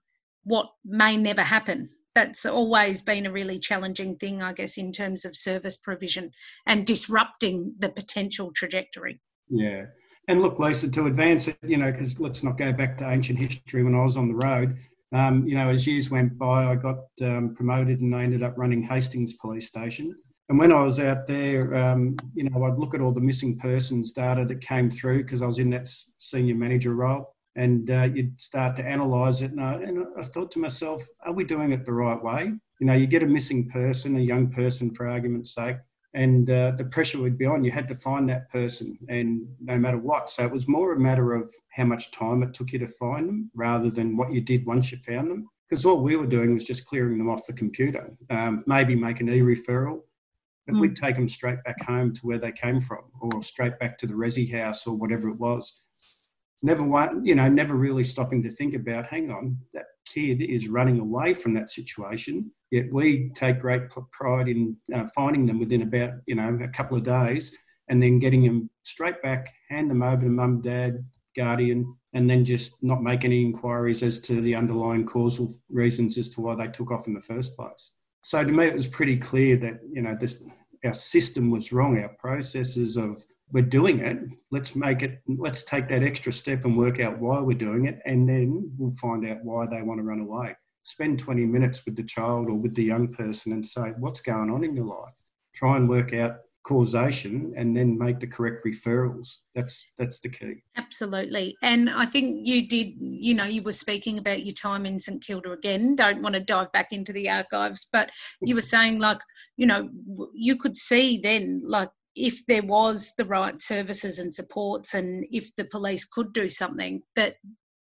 what 0.44 0.72
may 0.84 1.18
never 1.18 1.44
happen. 1.44 1.88
That's 2.16 2.48
always 2.48 3.04
been 3.04 3.28
a 3.28 3.32
really 3.32 3.60
challenging 3.60 4.16
thing, 4.16 4.42
I 4.42 4.54
guess, 4.54 4.80
in 4.80 4.92
terms 4.92 5.24
of 5.26 5.36
service 5.36 5.78
provision 5.78 6.32
and 6.66 6.84
disrupting 6.84 7.76
the 7.78 7.90
potential 7.90 8.52
trajectory. 8.56 9.20
Yeah. 9.50 9.86
And 10.28 10.42
look, 10.42 10.60
Lisa, 10.60 10.92
to 10.92 11.08
advance 11.08 11.48
it, 11.48 11.58
you 11.64 11.78
know, 11.78 11.92
because 11.92 12.20
let's 12.20 12.44
not 12.44 12.58
go 12.58 12.72
back 12.72 12.98
to 12.98 13.10
ancient 13.10 13.40
history 13.40 13.84
when 13.84 13.96
I 13.96 14.04
was 14.04 14.16
on 14.16 14.28
the 14.28 14.46
road. 14.46 14.78
Um, 15.12 15.48
you 15.48 15.56
know, 15.56 15.70
as 15.70 15.88
years 15.88 16.12
went 16.12 16.38
by, 16.38 16.66
I 16.66 16.76
got 16.76 17.00
um, 17.24 17.56
promoted 17.56 18.00
and 18.02 18.16
I 18.16 18.24
ended 18.24 18.44
up 18.44 18.58
running 18.58 18.84
Hastings 18.84 19.34
Police 19.34 19.68
Station. 19.68 20.14
And 20.50 20.58
when 20.58 20.72
I 20.72 20.84
was 20.84 21.00
out 21.00 21.28
there, 21.28 21.74
um, 21.76 22.16
you 22.36 22.50
know, 22.50 22.64
I'd 22.64 22.78
look 22.78 22.94
at 22.94 23.02
all 23.02 23.12
the 23.12 23.22
missing 23.22 23.58
persons 23.58 24.12
data 24.12 24.46
that 24.46 24.62
came 24.62 24.90
through 24.90 25.24
because 25.24 25.42
I 25.42 25.48
was 25.48 25.60
in 25.60 25.70
that 25.72 25.88
senior 25.88 26.56
manager 26.56 26.94
role. 26.94 27.36
And 27.56 27.90
uh, 27.90 28.10
you'd 28.14 28.40
start 28.40 28.76
to 28.78 28.88
analyse 28.88 29.42
it. 29.42 29.52
And 29.52 29.62
I, 29.62 29.74
and 29.74 30.06
I 30.18 30.22
thought 30.22 30.52
to 30.52 30.60
myself, 30.60 31.02
are 31.26 31.34
we 31.34 31.44
doing 31.44 31.72
it 31.72 31.86
the 31.86 31.92
right 31.92 32.22
way? 32.22 32.54
You 32.80 32.88
know, 32.88 32.94
you 32.94 33.08
get 33.08 33.24
a 33.24 33.28
missing 33.28 33.68
person, 33.70 34.16
a 34.16 34.20
young 34.20 34.52
person 34.52 34.92
for 34.92 35.08
argument's 35.08 35.54
sake, 35.54 35.78
and 36.14 36.50
uh, 36.50 36.72
the 36.72 36.86
pressure 36.86 37.22
would 37.22 37.38
be 37.38 37.46
on. 37.46 37.64
You 37.64 37.72
had 37.72 37.88
to 37.90 37.96
find 37.96 38.28
that 38.30 38.50
person, 38.50 38.98
and 39.10 39.48
no 39.60 39.78
matter 39.78 39.98
what. 39.98 40.30
So 40.30 40.44
it 40.44 40.52
was 40.52 40.68
more 40.68 40.94
a 40.94 41.00
matter 41.00 41.36
of 41.36 41.50
how 41.72 41.86
much 41.86 42.12
time 42.12 42.42
it 42.44 42.54
took 42.54 42.72
you 42.72 42.80
to 42.80 42.88
find 42.88 43.28
them 43.28 43.52
rather 43.54 43.90
than 43.90 44.18
what 44.18 44.34
you 44.34 44.42
did 44.42 44.66
once 44.66 44.92
you 44.92 44.98
found 44.98 45.30
them. 45.30 45.48
Because 45.70 45.86
all 45.86 46.02
we 46.02 46.16
were 46.16 46.26
doing 46.26 46.54
was 46.54 46.66
just 46.66 46.88
clearing 46.88 47.20
them 47.20 47.30
off 47.30 47.46
the 47.46 47.54
computer, 47.54 48.10
um, 48.32 48.64
maybe 48.66 48.96
make 48.96 49.22
an 49.22 49.30
e 49.30 49.42
referral, 49.42 50.02
but 50.66 50.76
mm. 50.76 50.82
we'd 50.82 50.96
take 50.96 51.16
them 51.16 51.28
straight 51.28 51.64
back 51.64 51.80
home 51.84 52.12
to 52.14 52.22
where 52.22 52.40
they 52.40 52.52
came 52.52 52.80
from 52.80 53.04
or 53.22 53.44
straight 53.44 53.78
back 53.78 53.96
to 54.00 54.08
the 54.08 54.16
resi 54.16 54.52
house 54.52 54.88
or 54.88 54.96
whatever 54.96 55.30
it 55.30 55.40
was. 55.40 55.82
Never, 56.64 56.84
one, 56.84 57.24
you 57.24 57.36
know, 57.36 57.48
never 57.48 57.76
really 57.76 58.04
stopping 58.04 58.42
to 58.44 58.50
think 58.50 58.74
about, 58.74 59.06
hang 59.06 59.32
on, 59.32 59.60
that 59.74 59.86
kid 60.06 60.42
is 60.42 60.68
running 60.68 61.00
away 61.00 61.36
from 61.36 61.54
that 61.54 61.70
situation. 61.70 62.52
Yet 62.72 62.94
we 62.94 63.32
take 63.36 63.60
great 63.60 63.84
pride 64.12 64.48
in 64.48 64.76
uh, 64.94 65.06
finding 65.16 65.46
them 65.46 65.60
within 65.60 65.82
about 65.82 66.14
you 66.26 66.36
know 66.36 66.60
a 66.62 66.68
couple 66.70 66.98
of 66.98 67.04
days, 67.04 67.58
and 67.88 68.02
then 68.02 68.20
getting 68.20 68.44
them 68.44 68.70
straight 68.84 69.22
back, 69.22 69.50
hand 69.70 69.90
them 69.90 70.04
over 70.04 70.24
to 70.24 70.30
mum, 70.30 70.62
dad, 70.62 71.04
guardian, 71.36 71.96
and 72.14 72.30
then 72.30 72.46
just 72.46 72.84
not 72.84 73.02
make 73.02 73.26
any 73.26 73.42
inquiries 73.42 74.04
as 74.04 74.20
to 74.22 74.42
the 74.42 74.56
underlying 74.56 75.06
causal 75.06 75.50
reasons 75.70 76.18
as 76.18 76.30
to 76.30 76.42
why 76.42 76.56
they 76.56 76.68
took 76.68 76.92
off 76.92 77.08
in 77.08 77.14
the 77.14 77.22
first 77.22 77.56
place. 77.56 77.96
So 78.24 78.44
to 78.44 78.52
me, 78.52 78.66
it 78.66 78.74
was 78.74 78.88
pretty 78.88 79.18
clear 79.18 79.56
that 79.58 79.80
you 79.92 80.02
know 80.02 80.16
this 80.20 80.48
our 80.86 80.94
system 80.94 81.50
was 81.50 81.74
wrong. 81.74 81.98
Our 81.98 82.16
processes 82.20 82.98
of 82.98 83.24
we're 83.52 83.64
doing 83.64 84.00
it. 84.00 84.20
Let's 84.52 84.76
make 84.76 85.02
it, 85.02 85.22
let's 85.28 85.64
take 85.64 85.88
that 85.88 86.04
extra 86.04 86.32
step 86.32 86.66
and 86.66 86.78
work 86.78 87.00
out 87.00 87.20
why 87.20 87.40
we're 87.40 87.58
doing 87.58 87.86
it. 87.86 88.00
And 88.06 88.28
then 88.30 88.72
we'll 88.78 88.92
find 88.92 89.26
out 89.28 89.44
why 89.44 89.66
they 89.66 89.82
want 89.82 90.00
to 90.00 90.04
run 90.04 90.20
away. 90.20 90.56
Spend 90.84 91.20
20 91.20 91.46
minutes 91.46 91.86
with 91.86 91.96
the 91.96 92.04
child 92.04 92.48
or 92.48 92.56
with 92.56 92.76
the 92.76 92.84
young 92.84 93.08
person 93.14 93.54
and 93.54 93.66
say, 93.66 93.94
what's 93.98 94.22
going 94.22 94.50
on 94.50 94.64
in 94.64 94.76
your 94.76 94.86
life? 94.86 95.22
Try 95.54 95.78
and 95.78 95.90
work 95.90 96.14
out 96.14 96.38
causation 96.64 97.54
and 97.56 97.76
then 97.76 97.98
make 97.98 98.20
the 98.20 98.28
correct 98.28 98.66
referrals. 98.66 99.40
That's 99.56 99.94
that's 99.98 100.20
the 100.20 100.30
key. 100.30 100.62
Absolutely. 100.78 101.56
And 101.64 101.90
i 101.90 102.06
think 102.06 102.48
you 102.48 102.68
did 102.68 102.94
you 103.00 103.34
know 103.34 103.46
you 103.46 103.64
were 103.64 103.74
speaking 103.74 104.20
about 104.20 104.46
your 104.46 104.54
time 104.54 104.86
in 104.86 105.00
st 105.00 105.24
kilda 105.24 105.52
again. 105.52 105.96
Don't 105.96 106.22
want 106.22 106.36
to 106.36 106.42
dive 106.42 106.72
back 106.72 106.92
into 106.92 107.14
the 107.14 107.30
archives 107.30 107.88
but 107.92 108.12
you 108.42 108.56
were 108.56 108.62
saying 108.62 109.00
like 109.00 109.20
you 109.58 109.66
know 109.66 109.90
you 110.34 110.56
could 110.56 110.78
see 110.78 111.20
then 111.22 111.64
like 111.66 111.90
if 112.16 112.46
there 112.48 112.64
was 112.64 113.14
the 113.18 113.26
right 113.26 113.60
services 113.60 114.20
and 114.20 114.34
supports 114.34 114.94
and 114.94 115.26
if 115.32 115.56
the 115.56 115.66
police 115.66 116.06
could 116.06 116.34
do 116.34 116.50
something 116.50 117.02
that 117.16 117.36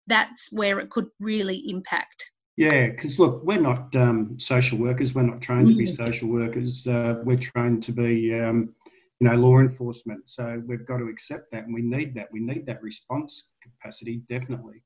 that's 0.06 0.50
where 0.54 0.80
it 0.80 0.90
could 0.90 1.08
really 1.20 1.64
impact 1.68 2.32
yeah 2.58 2.88
because 2.88 3.20
look 3.20 3.44
we're 3.44 3.62
not 3.62 3.96
um, 3.96 4.38
social 4.40 4.78
workers. 4.78 5.16
We're 5.16 5.24
not 5.24 5.42
trained 5.42 5.70
to 5.70 5.76
be 5.76 5.86
mm. 5.86 5.96
social 5.96 6.30
workers. 6.30 6.86
Uh, 6.86 7.22
we're 7.24 7.38
trained 7.38 7.84
to 7.84 7.92
be 7.92 8.38
um, 8.40 8.74
you 9.20 9.30
know 9.30 9.36
law 9.36 9.60
enforcement. 9.60 10.30
So 10.30 10.62
we've 10.68 10.86
got 10.86 10.98
to 10.98 11.08
accept 11.08 11.52
that 11.52 11.64
and 11.66 11.74
we 11.74 11.82
need 11.82 12.16
that. 12.16 12.28
We 12.32 12.42
need 12.42 12.66
that 12.66 12.84
response 12.84 13.56
capacity 13.64 14.24
definitely. 14.28 14.84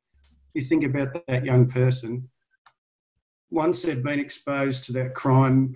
You 0.54 0.62
think 0.62 0.84
about 0.84 1.26
that 1.28 1.46
young 1.46 1.68
person 1.70 2.28
once 3.52 3.84
they've 3.84 4.04
been 4.04 4.20
exposed 4.20 4.86
to 4.86 4.94
that 4.94 5.14
crime 5.14 5.76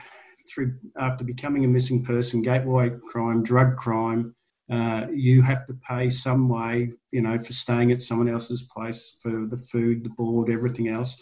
through 0.50 0.74
after 0.98 1.24
becoming 1.24 1.66
a 1.66 1.68
missing 1.68 2.04
person, 2.04 2.42
gateway 2.42 2.90
crime, 3.12 3.44
drug 3.44 3.76
crime, 3.76 4.34
uh, 4.72 5.08
you 5.14 5.42
have 5.42 5.68
to 5.68 5.74
pay 5.88 6.10
some 6.10 6.50
way, 6.50 6.92
you 7.12 7.22
know, 7.22 7.38
for 7.38 7.54
staying 7.54 7.92
at 7.92 8.02
someone 8.02 8.30
else's 8.30 8.68
place 8.74 9.18
for 9.22 9.46
the 9.46 9.58
food, 9.58 10.04
the 10.04 10.10
board, 10.10 10.50
everything 10.50 10.88
else. 10.88 11.22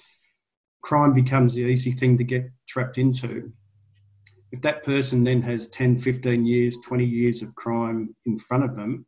Crime 0.83 1.13
becomes 1.13 1.55
the 1.55 1.63
easy 1.63 1.91
thing 1.91 2.17
to 2.17 2.23
get 2.23 2.51
trapped 2.67 2.97
into. 2.97 3.51
If 4.51 4.61
that 4.61 4.83
person 4.83 5.23
then 5.23 5.41
has 5.41 5.69
10, 5.69 5.97
15 5.97 6.45
years, 6.45 6.77
20 6.85 7.03
years 7.03 7.41
of 7.41 7.55
crime 7.55 8.15
in 8.25 8.37
front 8.37 8.63
of 8.63 8.75
them, 8.75 9.07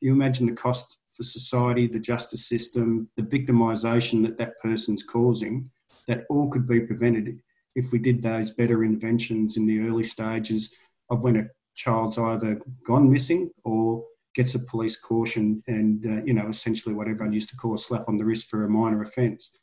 you 0.00 0.12
imagine 0.12 0.46
the 0.46 0.54
cost 0.54 1.00
for 1.08 1.24
society, 1.24 1.86
the 1.86 1.98
justice 1.98 2.48
system, 2.48 3.10
the 3.16 3.22
victimisation 3.22 4.22
that 4.22 4.38
that 4.38 4.58
person's 4.60 5.02
causing, 5.02 5.68
that 6.06 6.24
all 6.30 6.48
could 6.48 6.66
be 6.66 6.80
prevented 6.80 7.40
if 7.74 7.92
we 7.92 7.98
did 7.98 8.22
those 8.22 8.52
better 8.52 8.82
interventions 8.82 9.56
in 9.56 9.66
the 9.66 9.80
early 9.80 10.04
stages 10.04 10.74
of 11.10 11.24
when 11.24 11.36
a 11.36 11.46
child's 11.74 12.18
either 12.18 12.60
gone 12.84 13.10
missing 13.10 13.50
or 13.64 14.04
gets 14.34 14.54
a 14.54 14.64
police 14.66 15.00
caution 15.00 15.62
and, 15.66 16.06
uh, 16.06 16.22
you 16.24 16.32
know, 16.32 16.48
essentially 16.48 16.94
what 16.94 17.08
everyone 17.08 17.32
used 17.32 17.50
to 17.50 17.56
call 17.56 17.74
a 17.74 17.78
slap 17.78 18.04
on 18.08 18.18
the 18.18 18.24
wrist 18.24 18.48
for 18.48 18.64
a 18.64 18.70
minor 18.70 19.02
offence. 19.02 19.58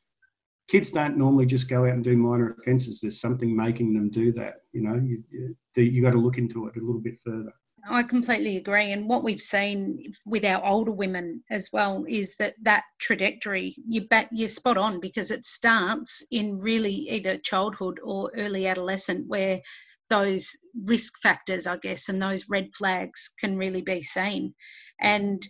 Kids 0.67 0.91
don't 0.91 1.17
normally 1.17 1.45
just 1.45 1.69
go 1.69 1.85
out 1.85 1.91
and 1.91 2.03
do 2.03 2.17
minor 2.17 2.47
offences. 2.47 3.01
There's 3.01 3.19
something 3.19 3.55
making 3.55 3.93
them 3.93 4.09
do 4.09 4.31
that. 4.33 4.55
You 4.71 4.81
know, 4.81 4.95
you, 4.95 5.23
you, 5.29 5.55
you 5.83 6.01
got 6.01 6.11
to 6.11 6.17
look 6.17 6.37
into 6.37 6.67
it 6.67 6.75
a 6.75 6.79
little 6.79 7.01
bit 7.01 7.17
further. 7.17 7.53
I 7.87 8.01
completely 8.01 8.57
agree. 8.57 8.91
And 8.91 9.07
what 9.07 9.23
we've 9.23 9.39
seen 9.39 10.11
with 10.25 10.43
our 10.43 10.65
older 10.65 10.91
women 10.91 11.43
as 11.51 11.69
well 11.71 12.03
is 12.07 12.35
that 12.37 12.55
that 12.61 12.83
trajectory, 12.99 13.75
you 13.87 14.07
bet 14.07 14.27
you're 14.31 14.47
spot 14.47 14.77
on 14.77 14.99
because 14.99 15.29
it 15.29 15.45
starts 15.45 16.25
in 16.31 16.59
really 16.59 16.93
either 16.93 17.37
childhood 17.37 17.99
or 18.03 18.31
early 18.35 18.65
adolescent 18.67 19.27
where 19.27 19.61
those 20.09 20.51
risk 20.85 21.21
factors, 21.21 21.67
I 21.67 21.77
guess, 21.77 22.09
and 22.09 22.21
those 22.21 22.49
red 22.49 22.73
flags 22.73 23.31
can 23.39 23.57
really 23.57 23.81
be 23.81 24.01
seen. 24.01 24.55
And 24.99 25.45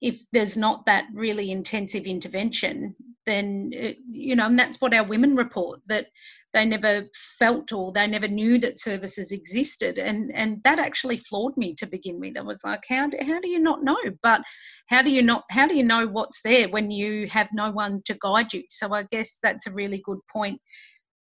if 0.00 0.20
there's 0.32 0.56
not 0.56 0.86
that 0.86 1.04
really 1.12 1.50
intensive 1.50 2.06
intervention, 2.06 2.94
then, 3.26 3.72
uh, 3.78 3.92
you 4.06 4.34
know, 4.34 4.46
and 4.46 4.58
that's 4.58 4.80
what 4.80 4.94
our 4.94 5.04
women 5.04 5.36
report 5.36 5.80
that 5.86 6.06
they 6.52 6.64
never 6.64 7.06
felt 7.14 7.72
or 7.72 7.92
they 7.92 8.06
never 8.06 8.26
knew 8.26 8.58
that 8.58 8.80
services 8.80 9.30
existed. 9.30 9.98
And 9.98 10.32
and 10.34 10.60
that 10.64 10.78
actually 10.78 11.18
floored 11.18 11.56
me 11.56 11.74
to 11.76 11.86
begin 11.86 12.18
with. 12.18 12.38
I 12.38 12.42
was 12.42 12.64
like 12.64 12.80
how 12.88 13.08
do, 13.08 13.18
how 13.24 13.40
do 13.40 13.48
you 13.48 13.60
not 13.60 13.84
know? 13.84 13.98
But 14.22 14.42
how 14.88 15.02
do 15.02 15.10
you 15.10 15.22
not 15.22 15.44
how 15.50 15.68
do 15.68 15.76
you 15.76 15.84
know 15.84 16.06
what's 16.06 16.42
there 16.42 16.68
when 16.68 16.90
you 16.90 17.28
have 17.28 17.48
no 17.52 17.70
one 17.70 18.02
to 18.06 18.16
guide 18.20 18.52
you? 18.52 18.64
So 18.68 18.92
i 18.94 19.04
guess 19.04 19.38
that's 19.42 19.66
a 19.66 19.74
really 19.74 20.02
good 20.04 20.18
point. 20.32 20.60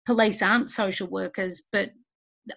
Police 0.05 0.41
aren't 0.41 0.69
social 0.69 1.09
workers 1.09 1.63
but 1.71 1.89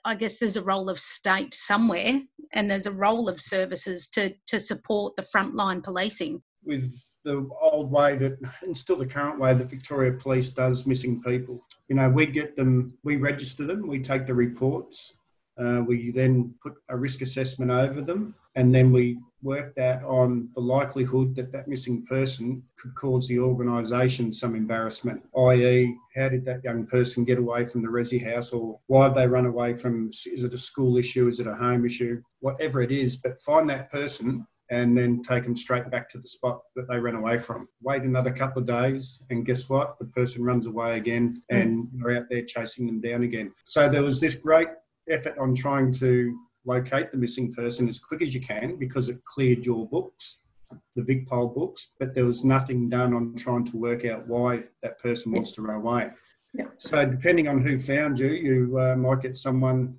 i 0.04 0.14
guess 0.14 0.38
there's 0.38 0.56
a 0.56 0.64
role 0.64 0.88
of 0.88 0.98
state 0.98 1.54
somewhere 1.54 2.20
and 2.52 2.70
there's 2.70 2.86
a 2.86 2.92
role 2.92 3.28
of 3.28 3.40
services 3.40 4.08
to 4.08 4.34
to 4.46 4.58
support 4.58 5.14
the 5.16 5.22
frontline 5.22 5.82
policing 5.82 6.42
with 6.64 7.16
the 7.24 7.48
old 7.60 7.90
way 7.90 8.16
that, 8.16 8.38
and 8.62 8.76
still 8.76 8.96
the 8.96 9.06
current 9.06 9.40
way 9.40 9.54
that 9.54 9.70
Victoria 9.70 10.12
Police 10.12 10.50
does 10.50 10.86
missing 10.86 11.22
people. 11.22 11.60
You 11.88 11.96
know, 11.96 12.10
we 12.10 12.26
get 12.26 12.56
them, 12.56 12.96
we 13.02 13.16
register 13.16 13.64
them, 13.64 13.88
we 13.88 14.00
take 14.00 14.26
the 14.26 14.34
reports, 14.34 15.14
uh, 15.58 15.82
we 15.86 16.10
then 16.10 16.54
put 16.62 16.74
a 16.88 16.96
risk 16.96 17.22
assessment 17.22 17.70
over 17.70 18.02
them, 18.02 18.34
and 18.54 18.74
then 18.74 18.92
we 18.92 19.18
work 19.42 19.74
that 19.76 20.02
on 20.04 20.48
the 20.54 20.60
likelihood 20.60 21.34
that 21.34 21.52
that 21.52 21.68
missing 21.68 22.04
person 22.06 22.62
could 22.78 22.94
cause 22.94 23.28
the 23.28 23.38
organisation 23.38 24.32
some 24.32 24.54
embarrassment, 24.54 25.26
i.e., 25.48 25.96
how 26.14 26.28
did 26.28 26.44
that 26.44 26.64
young 26.64 26.86
person 26.86 27.24
get 27.24 27.38
away 27.38 27.64
from 27.64 27.82
the 27.82 27.88
resi 27.88 28.22
house, 28.22 28.52
or 28.52 28.78
why 28.86 29.08
did 29.08 29.16
they 29.16 29.26
run 29.26 29.46
away 29.46 29.74
from? 29.74 30.08
Is 30.08 30.44
it 30.44 30.54
a 30.54 30.58
school 30.58 30.96
issue? 30.96 31.28
Is 31.28 31.40
it 31.40 31.46
a 31.46 31.54
home 31.54 31.84
issue? 31.84 32.22
Whatever 32.40 32.82
it 32.82 32.92
is, 32.92 33.16
but 33.16 33.38
find 33.38 33.68
that 33.70 33.90
person 33.90 34.46
and 34.70 34.96
then 34.96 35.20
take 35.22 35.42
them 35.42 35.56
straight 35.56 35.90
back 35.90 36.08
to 36.08 36.18
the 36.18 36.28
spot 36.28 36.60
that 36.76 36.88
they 36.88 36.98
ran 36.98 37.16
away 37.16 37.38
from. 37.38 37.68
Wait 37.82 38.02
another 38.02 38.32
couple 38.32 38.62
of 38.62 38.68
days, 38.68 39.24
and 39.30 39.44
guess 39.44 39.68
what? 39.68 39.98
The 39.98 40.06
person 40.06 40.44
runs 40.44 40.66
away 40.66 40.96
again, 40.96 41.42
hmm. 41.50 41.56
and 41.56 41.88
you're 41.92 42.16
out 42.16 42.26
there 42.30 42.44
chasing 42.44 42.86
them 42.86 43.00
down 43.00 43.22
again. 43.24 43.52
So 43.64 43.88
there 43.88 44.02
was 44.02 44.20
this 44.20 44.36
great 44.36 44.68
effort 45.08 45.36
on 45.38 45.54
trying 45.54 45.92
to 45.94 46.38
locate 46.74 47.10
the 47.10 47.22
missing 47.24 47.52
person 47.52 47.88
as 47.88 47.98
quick 47.98 48.22
as 48.22 48.34
you 48.34 48.40
can 48.40 48.76
because 48.76 49.08
it 49.08 49.24
cleared 49.24 49.66
your 49.66 49.88
books. 49.88 50.24
the 50.94 51.02
VicPol 51.02 51.52
books, 51.52 51.94
but 51.98 52.14
there 52.14 52.26
was 52.26 52.44
nothing 52.44 52.88
done 52.88 53.12
on 53.12 53.34
trying 53.34 53.64
to 53.70 53.76
work 53.76 54.04
out 54.04 54.28
why 54.28 54.62
that 54.82 54.94
person 55.00 55.32
wants 55.32 55.52
to 55.52 55.62
run 55.62 55.76
away. 55.82 56.10
Yeah. 56.54 56.68
So 56.78 56.96
depending 57.16 57.48
on 57.48 57.60
who 57.60 57.78
found 57.78 58.18
you, 58.18 58.28
you 58.48 58.78
uh, 58.78 58.96
might 58.96 59.22
get 59.22 59.36
someone, 59.36 59.98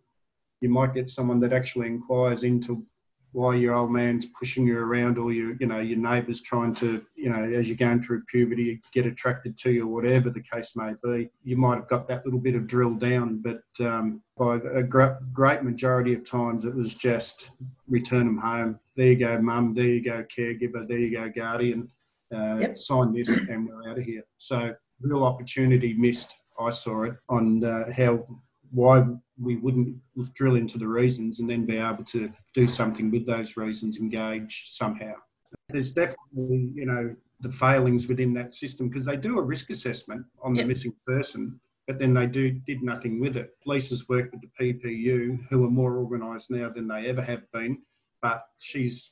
you 0.62 0.70
might 0.70 0.94
get 0.94 1.10
someone 1.10 1.40
that 1.42 1.54
actually 1.60 1.88
inquires 1.88 2.44
into 2.44 2.86
why 3.34 3.56
your 3.56 3.74
old 3.74 3.92
man's 3.92 4.26
pushing 4.28 4.66
you 4.68 4.78
around 4.78 5.18
or 5.18 5.32
your 5.32 5.56
you 5.60 5.66
know 5.68 5.80
your 5.80 5.98
neighbours 5.98 6.42
trying 6.42 6.74
to 6.76 7.02
you 7.16 7.30
know 7.30 7.42
as 7.44 7.70
you're 7.70 7.78
going 7.78 8.02
through 8.02 8.24
puberty 8.26 8.82
get 8.94 9.06
attracted 9.06 9.58
to 9.58 9.72
you 9.72 9.86
or 9.88 9.94
whatever 9.94 10.30
the 10.30 10.42
case 10.42 10.76
may 10.76 10.94
be 11.04 11.30
you 11.44 11.56
might 11.56 11.76
have 11.76 11.88
got 11.88 12.08
that 12.08 12.26
little 12.26 12.40
bit 12.40 12.56
of 12.56 12.68
drill 12.68 12.96
down. 12.96 13.42
But 13.42 13.64
um, 13.80 14.22
by 14.38 14.56
a 14.56 14.84
gr- 14.84 15.20
great 15.34 15.64
majority 15.64 16.14
of 16.14 16.30
times 16.30 16.66
it 16.66 16.76
was 16.76 16.96
just 16.96 17.52
return 17.88 18.26
them 18.26 18.38
home. 18.38 18.80
There 18.96 19.08
you 19.08 19.16
go 19.18 19.42
mum 19.42 19.74
there 19.74 19.86
you 19.86 20.04
go 20.04 20.24
caregiver 20.24 20.88
there 20.88 20.98
you 21.00 21.12
go 21.12 21.30
guardian 21.30 21.90
uh, 22.34 22.58
Yep. 22.62 22.78
sign 22.78 23.14
this 23.14 23.30
and 23.50 23.68
we're 23.68 23.90
out 23.90 23.98
of 23.98 24.04
here. 24.04 24.24
So 24.38 24.74
real 25.02 25.24
opportunity 25.24 25.94
missed 25.94 26.38
i 26.60 26.70
saw 26.70 27.04
it 27.04 27.16
on 27.30 27.64
uh, 27.64 27.92
how 27.92 28.24
why 28.72 29.06
we 29.40 29.58
wouldn't 29.58 29.98
drill 30.34 30.56
into 30.56 30.78
the 30.78 30.88
reasons 30.88 31.40
and 31.40 31.50
then 31.50 31.66
be 31.66 31.78
able 31.78 32.04
to 32.06 32.32
do 32.54 32.68
something 32.68 33.12
with 33.12 33.26
those 33.26 33.58
reasons, 33.58 34.00
engage 34.00 34.66
somehow. 34.70 35.14
There's 35.70 35.92
definitely, 35.92 36.72
you 36.74 36.86
know, 36.86 37.14
the 37.42 37.50
failings 37.50 38.08
within 38.08 38.34
that 38.36 38.54
system 38.54 38.88
because 38.88 39.06
they 39.06 39.18
do 39.18 39.40
a 39.40 39.42
risk 39.42 39.70
assessment 39.70 40.26
on 40.42 40.54
the 40.54 40.64
missing 40.64 40.94
person, 41.06 41.60
but 41.88 42.00
then 42.00 42.14
they 42.14 42.28
do 42.28 42.52
did 42.52 42.84
nothing 42.84 43.20
with 43.20 43.36
it. 43.36 43.56
Police 43.64 43.90
has 43.90 44.08
worked 44.08 44.34
with 44.34 44.42
the 44.42 44.74
PPU, 44.74 45.48
who 45.50 45.66
are 45.66 45.72
more 45.72 45.98
organised 45.98 46.52
now 46.52 46.70
than 46.70 46.88
they 46.88 47.08
ever 47.08 47.22
have 47.22 47.52
been, 47.52 47.80
but 48.22 48.46
she's 48.60 49.12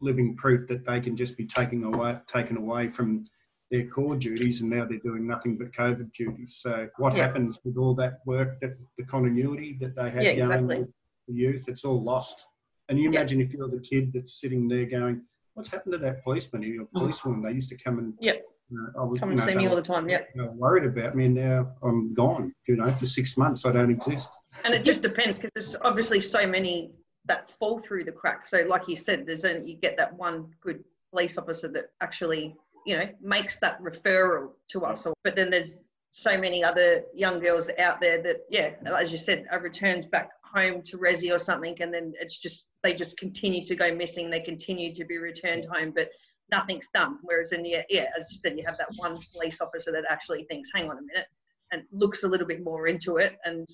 living 0.00 0.36
proof 0.36 0.66
that 0.68 0.84
they 0.84 1.00
can 1.00 1.16
just 1.16 1.36
be 1.36 1.46
taken 1.46 1.82
away 1.84 2.18
taken 2.26 2.56
away 2.56 2.88
from 2.88 3.24
their 3.70 3.86
core 3.86 4.16
duties 4.16 4.62
and 4.62 4.70
now 4.70 4.84
they're 4.84 4.98
doing 4.98 5.26
nothing 5.26 5.56
but 5.56 5.72
COVID 5.72 6.12
duties. 6.12 6.56
So 6.56 6.88
what 6.96 7.14
Yeah. 7.14 7.26
happens 7.26 7.60
with 7.64 7.76
all 7.76 7.94
that 7.96 8.20
work, 8.24 8.58
that 8.60 8.76
the 8.96 9.04
continuity 9.04 9.74
that 9.80 9.94
they 9.94 10.10
had 10.10 10.22
Yeah, 10.22 10.34
going 10.36 10.42
exactly. 10.52 10.78
with 10.80 10.92
the 11.26 11.34
youth, 11.34 11.68
it's 11.68 11.84
all 11.84 12.02
lost. 12.02 12.46
And 12.88 12.98
you 12.98 13.10
Yeah. 13.10 13.20
imagine 13.20 13.40
if 13.40 13.52
you're 13.52 13.68
the 13.68 13.80
kid 13.80 14.12
that's 14.14 14.32
sitting 14.40 14.68
there 14.68 14.86
going, 14.86 15.26
what's 15.54 15.70
happened 15.70 15.92
to 15.92 15.98
that 15.98 16.24
policeman 16.24 16.62
or 16.64 16.84
mm. 16.84 16.92
policewoman? 16.94 17.42
They 17.42 17.52
used 17.52 17.68
to 17.68 17.76
come 17.76 17.98
and, 17.98 18.14
Yep. 18.20 18.42
you 18.70 18.78
know, 18.78 19.02
I 19.02 19.04
was, 19.04 19.18
Come 19.18 19.28
you 19.28 19.32
and 19.32 19.40
know, 19.40 19.46
see 19.46 19.54
me 19.54 19.66
all 19.66 19.76
the 19.76 19.82
time. 19.82 20.08
Yep. 20.08 20.34
worried 20.54 20.84
about 20.84 21.14
me 21.14 21.26
and 21.26 21.34
now 21.34 21.76
I'm 21.82 22.14
gone, 22.14 22.54
you 22.66 22.76
know, 22.76 22.90
for 22.90 23.04
six 23.04 23.36
months 23.36 23.66
I 23.66 23.72
don't 23.72 23.90
exist. 23.90 24.32
And 24.64 24.72
it 24.72 24.84
just 24.84 25.02
depends 25.02 25.38
because 25.38 25.50
there's 25.52 25.76
obviously 25.82 26.20
so 26.20 26.46
many 26.46 26.94
that 27.26 27.50
fall 27.50 27.78
through 27.78 28.04
the 28.04 28.12
cracks. 28.12 28.50
So, 28.50 28.62
like 28.62 28.88
you 28.88 28.96
said, 28.96 29.26
there's 29.26 29.44
only, 29.44 29.72
you 29.72 29.76
get 29.76 29.98
that 29.98 30.14
one 30.14 30.50
good 30.62 30.82
police 31.10 31.36
officer 31.36 31.68
that 31.68 31.90
actually, 32.00 32.56
you 32.88 32.96
know, 32.96 33.06
makes 33.20 33.58
that 33.58 33.78
referral 33.82 34.52
to 34.68 34.86
us. 34.86 35.04
Or, 35.04 35.12
but 35.22 35.36
then 35.36 35.50
there's 35.50 35.84
so 36.10 36.38
many 36.38 36.64
other 36.64 37.04
young 37.14 37.38
girls 37.38 37.68
out 37.78 38.00
there 38.00 38.22
that, 38.22 38.38
yeah, 38.48 38.70
as 38.98 39.12
you 39.12 39.18
said, 39.18 39.44
are 39.50 39.60
returned 39.60 40.10
back 40.10 40.30
home 40.42 40.80
to 40.84 40.96
Resi 40.96 41.30
or 41.30 41.38
something, 41.38 41.76
and 41.82 41.92
then 41.92 42.14
it's 42.18 42.38
just 42.38 42.70
they 42.82 42.94
just 42.94 43.18
continue 43.18 43.62
to 43.66 43.76
go 43.76 43.94
missing. 43.94 44.30
They 44.30 44.40
continue 44.40 44.94
to 44.94 45.04
be 45.04 45.18
returned 45.18 45.66
home, 45.66 45.92
but 45.94 46.08
nothing's 46.50 46.88
done. 46.94 47.18
Whereas 47.22 47.52
in 47.52 47.66
yeah, 47.66 47.82
yeah, 47.90 48.06
as 48.18 48.26
you 48.30 48.38
said, 48.38 48.56
you 48.56 48.64
have 48.64 48.78
that 48.78 48.88
one 48.96 49.18
police 49.34 49.60
officer 49.60 49.92
that 49.92 50.04
actually 50.08 50.44
thinks, 50.44 50.70
hang 50.74 50.88
on 50.88 50.96
a 50.96 51.02
minute, 51.02 51.26
and 51.72 51.82
looks 51.92 52.24
a 52.24 52.28
little 52.28 52.46
bit 52.46 52.64
more 52.64 52.88
into 52.88 53.18
it 53.18 53.36
and 53.44 53.68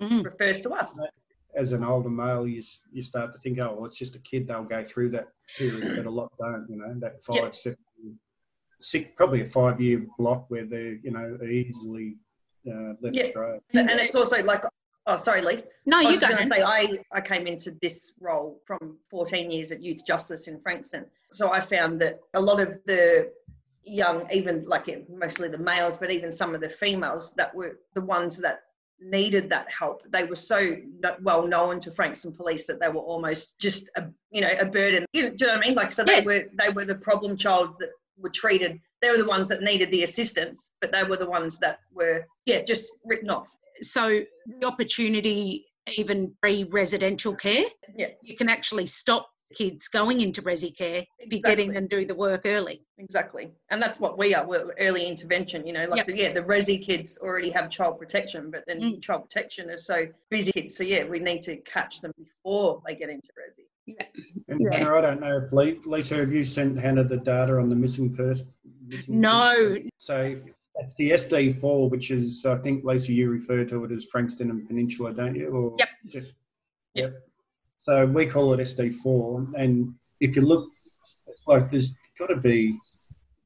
Mm. 0.00 0.24
refers 0.24 0.62
to 0.62 0.70
us. 0.70 0.98
As 1.54 1.74
an 1.74 1.84
older 1.84 2.08
male, 2.08 2.46
you, 2.48 2.62
you 2.90 3.02
start 3.02 3.32
to 3.34 3.38
think, 3.38 3.58
oh, 3.58 3.74
well, 3.74 3.84
it's 3.84 3.98
just 3.98 4.16
a 4.16 4.18
kid, 4.20 4.48
they'll 4.48 4.64
go 4.64 4.82
through 4.82 5.10
that 5.10 5.28
period, 5.58 5.94
but 5.94 6.06
a 6.06 6.10
lot 6.10 6.32
don't, 6.38 6.66
you 6.70 6.78
know, 6.78 6.94
that 7.00 7.20
five, 7.22 7.36
Yeah. 7.36 7.50
seven, 7.50 7.78
six, 8.80 9.10
probably 9.16 9.42
a 9.42 9.46
five 9.46 9.80
year 9.80 10.06
block 10.18 10.46
where 10.48 10.64
they're, 10.64 10.94
you 10.94 11.10
know, 11.10 11.38
easily 11.44 12.16
uh, 12.66 12.94
led 13.00 13.14
Yeah. 13.14 13.24
astray. 13.24 13.58
And 13.74 13.90
it's 13.90 14.14
also 14.14 14.42
like, 14.42 14.64
oh, 15.06 15.16
sorry, 15.16 15.42
Lee. 15.42 15.58
No, 15.86 15.98
I 15.98 16.02
you 16.02 16.08
was 16.10 16.20
going 16.20 16.36
to 16.36 16.44
say, 16.44 16.62
I, 16.62 16.98
I 17.12 17.20
came 17.20 17.46
into 17.46 17.76
this 17.82 18.12
role 18.20 18.60
from 18.66 18.98
14 19.10 19.50
years 19.50 19.72
at 19.72 19.82
Youth 19.82 20.04
Justice 20.06 20.46
in 20.48 20.60
Frankston. 20.60 21.06
So 21.32 21.52
I 21.52 21.60
found 21.60 22.00
that 22.00 22.20
a 22.34 22.40
lot 22.40 22.60
of 22.60 22.78
the 22.84 23.30
young, 23.84 24.26
even 24.32 24.64
like 24.66 24.86
mostly 25.08 25.48
the 25.48 25.58
males, 25.58 25.96
but 25.96 26.10
even 26.10 26.30
some 26.30 26.54
of 26.54 26.60
the 26.60 26.68
females 26.68 27.32
that 27.34 27.54
were 27.54 27.78
the 27.94 28.00
ones 28.02 28.36
that 28.38 28.60
needed 29.02 29.48
that 29.48 29.70
help, 29.70 30.02
they 30.10 30.24
were 30.24 30.36
so 30.36 30.76
well 31.22 31.46
known 31.46 31.80
to 31.80 31.90
Frankston 31.90 32.32
police 32.32 32.66
that 32.66 32.78
they 32.80 32.88
were 32.88 33.00
almost 33.00 33.58
just 33.58 33.90
a, 33.96 34.04
you 34.30 34.42
know, 34.42 34.52
a 34.58 34.66
burden. 34.66 35.06
You 35.14 35.22
know, 35.22 35.28
do 35.30 35.36
you 35.38 35.46
know 35.46 35.54
what 35.54 35.64
I 35.64 35.68
mean? 35.68 35.76
Like, 35.76 35.92
so 35.92 36.04
they 36.04 36.18
Yeah. 36.18 36.24
were, 36.24 36.44
they 36.52 36.68
were 36.68 36.84
the 36.84 36.96
problem 36.96 37.36
child 37.36 37.76
that 37.78 37.90
were 38.20 38.30
treated. 38.30 38.80
They 39.02 39.10
were 39.10 39.16
the 39.16 39.26
ones 39.26 39.48
that 39.48 39.62
needed 39.62 39.90
the 39.90 40.02
assistance, 40.02 40.70
but 40.80 40.92
they 40.92 41.02
were 41.04 41.16
the 41.16 41.28
ones 41.28 41.58
that 41.58 41.78
were, 41.92 42.24
yeah, 42.46 42.62
just 42.62 42.90
written 43.04 43.30
off. 43.30 43.50
So 43.82 44.20
the 44.60 44.66
opportunity, 44.66 45.66
even 45.96 46.34
pre-residential 46.42 47.34
care, 47.34 47.64
Yeah. 47.96 48.08
you 48.22 48.36
can 48.36 48.48
actually 48.48 48.86
stop 48.86 49.30
kids 49.54 49.88
going 49.88 50.20
into 50.20 50.42
resi 50.42 50.76
care 50.76 51.04
if 51.18 51.32
you 51.32 51.42
get 51.42 51.58
in 51.58 51.70
Exactly. 51.70 51.88
do 52.02 52.06
the 52.06 52.14
work 52.14 52.42
early. 52.46 52.82
Exactly. 52.98 53.50
And 53.70 53.82
that's 53.82 53.98
what 53.98 54.18
we 54.18 54.34
are. 54.34 54.46
We're 54.46 54.72
early 54.78 55.06
intervention, 55.06 55.66
you 55.66 55.72
know, 55.72 55.86
like, 55.86 55.98
Yep. 55.98 56.06
the, 56.06 56.16
yeah, 56.16 56.32
the 56.32 56.42
Resi 56.42 56.80
kids 56.84 57.18
already 57.18 57.50
have 57.50 57.70
child 57.70 57.98
protection, 57.98 58.50
but 58.50 58.64
then 58.66 58.80
Mm. 58.80 59.02
child 59.02 59.22
protection 59.28 59.70
is 59.70 59.84
so 59.86 60.06
busy 60.30 60.52
kids. 60.52 60.76
So, 60.76 60.84
yeah, 60.84 61.04
we 61.04 61.18
need 61.18 61.42
to 61.42 61.56
catch 61.58 62.00
them 62.00 62.12
before 62.18 62.82
they 62.86 62.94
get 62.94 63.08
into 63.10 63.28
Resi. 63.38 63.96
And 64.48 64.60
Yeah. 64.60 64.76
Hannah, 64.78 64.94
I 64.96 65.00
don't 65.00 65.20
know 65.20 65.38
if 65.38 65.52
Lisa, 65.52 66.16
have 66.16 66.32
you 66.32 66.44
sent 66.44 66.78
Hannah 66.78 67.04
the 67.04 67.16
data 67.16 67.54
on 67.58 67.68
the 67.68 67.76
missing 67.76 68.14
person? 68.14 68.52
No, 69.08 69.76
So 69.98 70.22
if- 70.22 70.44
that's 70.76 70.96
the 70.96 71.10
SD4, 71.12 71.88
which 71.90 72.10
is, 72.10 72.44
I 72.46 72.56
think, 72.56 72.84
Lisa, 72.84 73.12
you 73.12 73.30
refer 73.30 73.64
to 73.66 73.84
it 73.84 73.92
as 73.92 74.04
Frankston 74.06 74.50
and 74.50 74.66
Peninsula, 74.66 75.12
don't 75.12 75.34
you? 75.34 75.48
Or 75.48 75.74
Yep. 75.78 75.88
Just, 76.06 76.34
Yep. 76.94 77.29
So 77.80 78.04
we 78.04 78.26
call 78.26 78.52
it 78.52 78.60
SD4. 78.60 79.54
And 79.56 79.94
if 80.20 80.36
you 80.36 80.42
look, 80.42 80.68
like, 81.46 81.70
there's 81.70 81.94
got 82.18 82.26
to 82.26 82.36
be, 82.36 82.76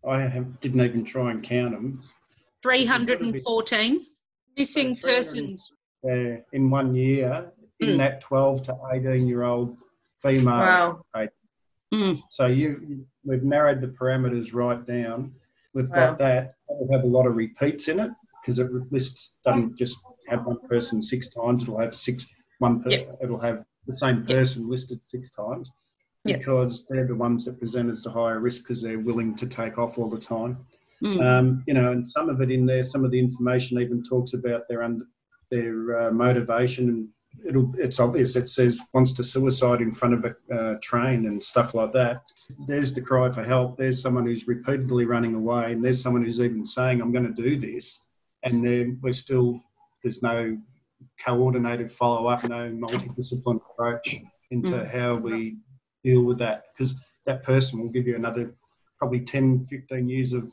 I 0.06 0.22
have, 0.22 0.58
didn't 0.58 0.80
even 0.80 1.04
try 1.04 1.30
and 1.30 1.40
count 1.40 1.70
them, 1.80 1.96
314 2.60 4.00
missing 4.56 4.96
So 4.96 5.06
persons. 5.06 5.72
uh, 6.04 6.38
in 6.52 6.68
one 6.68 6.96
year 6.96 7.52
in 7.78 7.90
Mm. 7.90 7.98
that 7.98 8.22
12 8.22 8.62
to 8.64 8.76
18 8.92 9.28
year 9.28 9.44
old 9.44 9.76
female. 10.20 11.04
Wow. 11.14 11.26
Mm. 11.92 12.20
So 12.28 12.46
you, 12.46 13.06
we've 13.24 13.44
narrowed 13.44 13.80
the 13.82 13.86
parameters 13.88 14.52
right 14.52 14.84
down. 14.84 15.32
We've 15.74 15.88
Wow. 15.90 15.94
got 16.10 16.18
that. 16.18 16.54
It'll 16.68 16.92
have 16.92 17.04
a 17.04 17.06
lot 17.06 17.26
of 17.26 17.36
repeats 17.36 17.86
in 17.86 18.00
it 18.00 18.10
because 18.42 18.58
it 18.58 18.68
lists 18.90 19.38
doesn't 19.44 19.76
just 19.78 19.96
have 20.28 20.44
one 20.44 20.58
person 20.68 21.02
six 21.02 21.28
times. 21.32 21.62
It'll 21.62 21.78
have 21.78 21.94
six 21.94 22.26
one. 22.58 22.82
Per, 22.82 22.90
Yep. 22.90 23.18
It'll 23.22 23.38
have 23.40 23.64
the 23.86 23.92
same 23.92 24.24
person 24.24 24.68
listed 24.68 25.04
six 25.04 25.30
times 25.30 25.72
because 26.24 26.86
they're 26.88 27.06
the 27.06 27.14
ones 27.14 27.44
that 27.44 27.58
present 27.58 27.90
as 27.90 28.02
the 28.02 28.10
higher 28.10 28.40
risk 28.40 28.64
because 28.64 28.82
they're 28.82 28.98
willing 28.98 29.34
to 29.36 29.46
take 29.46 29.78
off 29.78 29.98
all 29.98 30.08
the 30.08 30.18
time. 30.18 30.56
Mm. 31.02 31.22
Um, 31.22 31.64
you 31.66 31.74
know, 31.74 31.92
and 31.92 32.06
some 32.06 32.28
of 32.28 32.40
it 32.40 32.50
in 32.50 32.64
there, 32.64 32.82
some 32.82 33.04
of 33.04 33.10
the 33.10 33.18
information 33.18 33.80
even 33.80 34.02
talks 34.02 34.32
about 34.32 34.66
their 34.68 34.82
under, 34.82 35.04
their 35.50 36.08
uh, 36.08 36.10
motivation, 36.12 36.88
and 36.88 37.08
it'll 37.46 37.70
it's 37.76 38.00
obvious. 38.00 38.36
It 38.36 38.48
says 38.48 38.80
wants 38.94 39.12
to 39.14 39.24
suicide 39.24 39.82
in 39.82 39.92
front 39.92 40.14
of 40.14 40.24
a 40.24 40.54
uh, 40.54 40.78
train 40.82 41.26
and 41.26 41.42
stuff 41.42 41.74
like 41.74 41.92
that. 41.92 42.22
There's 42.66 42.94
the 42.94 43.02
cry 43.02 43.30
for 43.30 43.44
help. 43.44 43.76
There's 43.76 44.00
someone 44.00 44.24
who's 44.24 44.48
repeatedly 44.48 45.04
running 45.04 45.34
away, 45.34 45.72
and 45.72 45.84
there's 45.84 46.02
someone 46.02 46.24
who's 46.24 46.40
even 46.40 46.64
saying, 46.64 47.02
"I'm 47.02 47.12
going 47.12 47.34
to 47.34 47.42
do 47.42 47.58
this," 47.58 48.08
and 48.42 48.64
then 48.64 48.98
we're 49.02 49.12
still 49.12 49.60
there's 50.02 50.22
no 50.22 50.56
coordinated 51.24 51.90
follow 51.90 52.26
up, 52.26 52.44
no 52.44 52.70
multidisciplinary 52.70 53.60
approach 53.70 54.16
into 54.50 54.76
Mm. 54.76 54.90
how 54.90 55.14
we 55.16 55.56
deal 56.02 56.22
with 56.24 56.38
that 56.38 56.64
because 56.72 56.96
that 57.26 57.42
person 57.42 57.80
will 57.80 57.90
give 57.90 58.06
you 58.06 58.16
another 58.16 58.54
probably 58.98 59.20
10, 59.20 59.64
15 59.64 60.08
years 60.08 60.32
of 60.32 60.44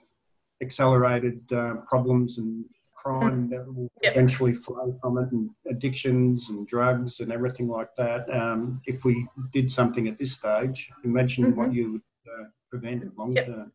accelerated 0.62 1.40
uh, 1.52 1.76
problems 1.88 2.38
and 2.38 2.66
crime 2.96 3.50
that 3.50 3.66
will 3.68 3.90
Yep. 4.04 4.16
eventually 4.16 4.54
flow 4.54 4.92
from 4.94 5.18
it 5.18 5.32
and 5.32 5.50
addictions 5.70 6.50
and 6.50 6.68
drugs 6.68 7.20
and 7.20 7.32
everything 7.32 7.68
like 7.68 7.94
that. 7.96 8.30
Um, 8.34 8.82
if 8.86 9.04
we 9.06 9.28
did 9.52 9.72
something 9.72 10.08
at 10.08 10.18
this 10.18 10.34
stage, 10.34 10.92
imagine 11.04 11.56
what 11.56 11.74
you 11.74 11.94
would 11.94 12.02
uh, 12.32 12.46
prevent 12.70 13.18
long 13.18 13.34
Yep. 13.34 13.46
term. 13.48 13.72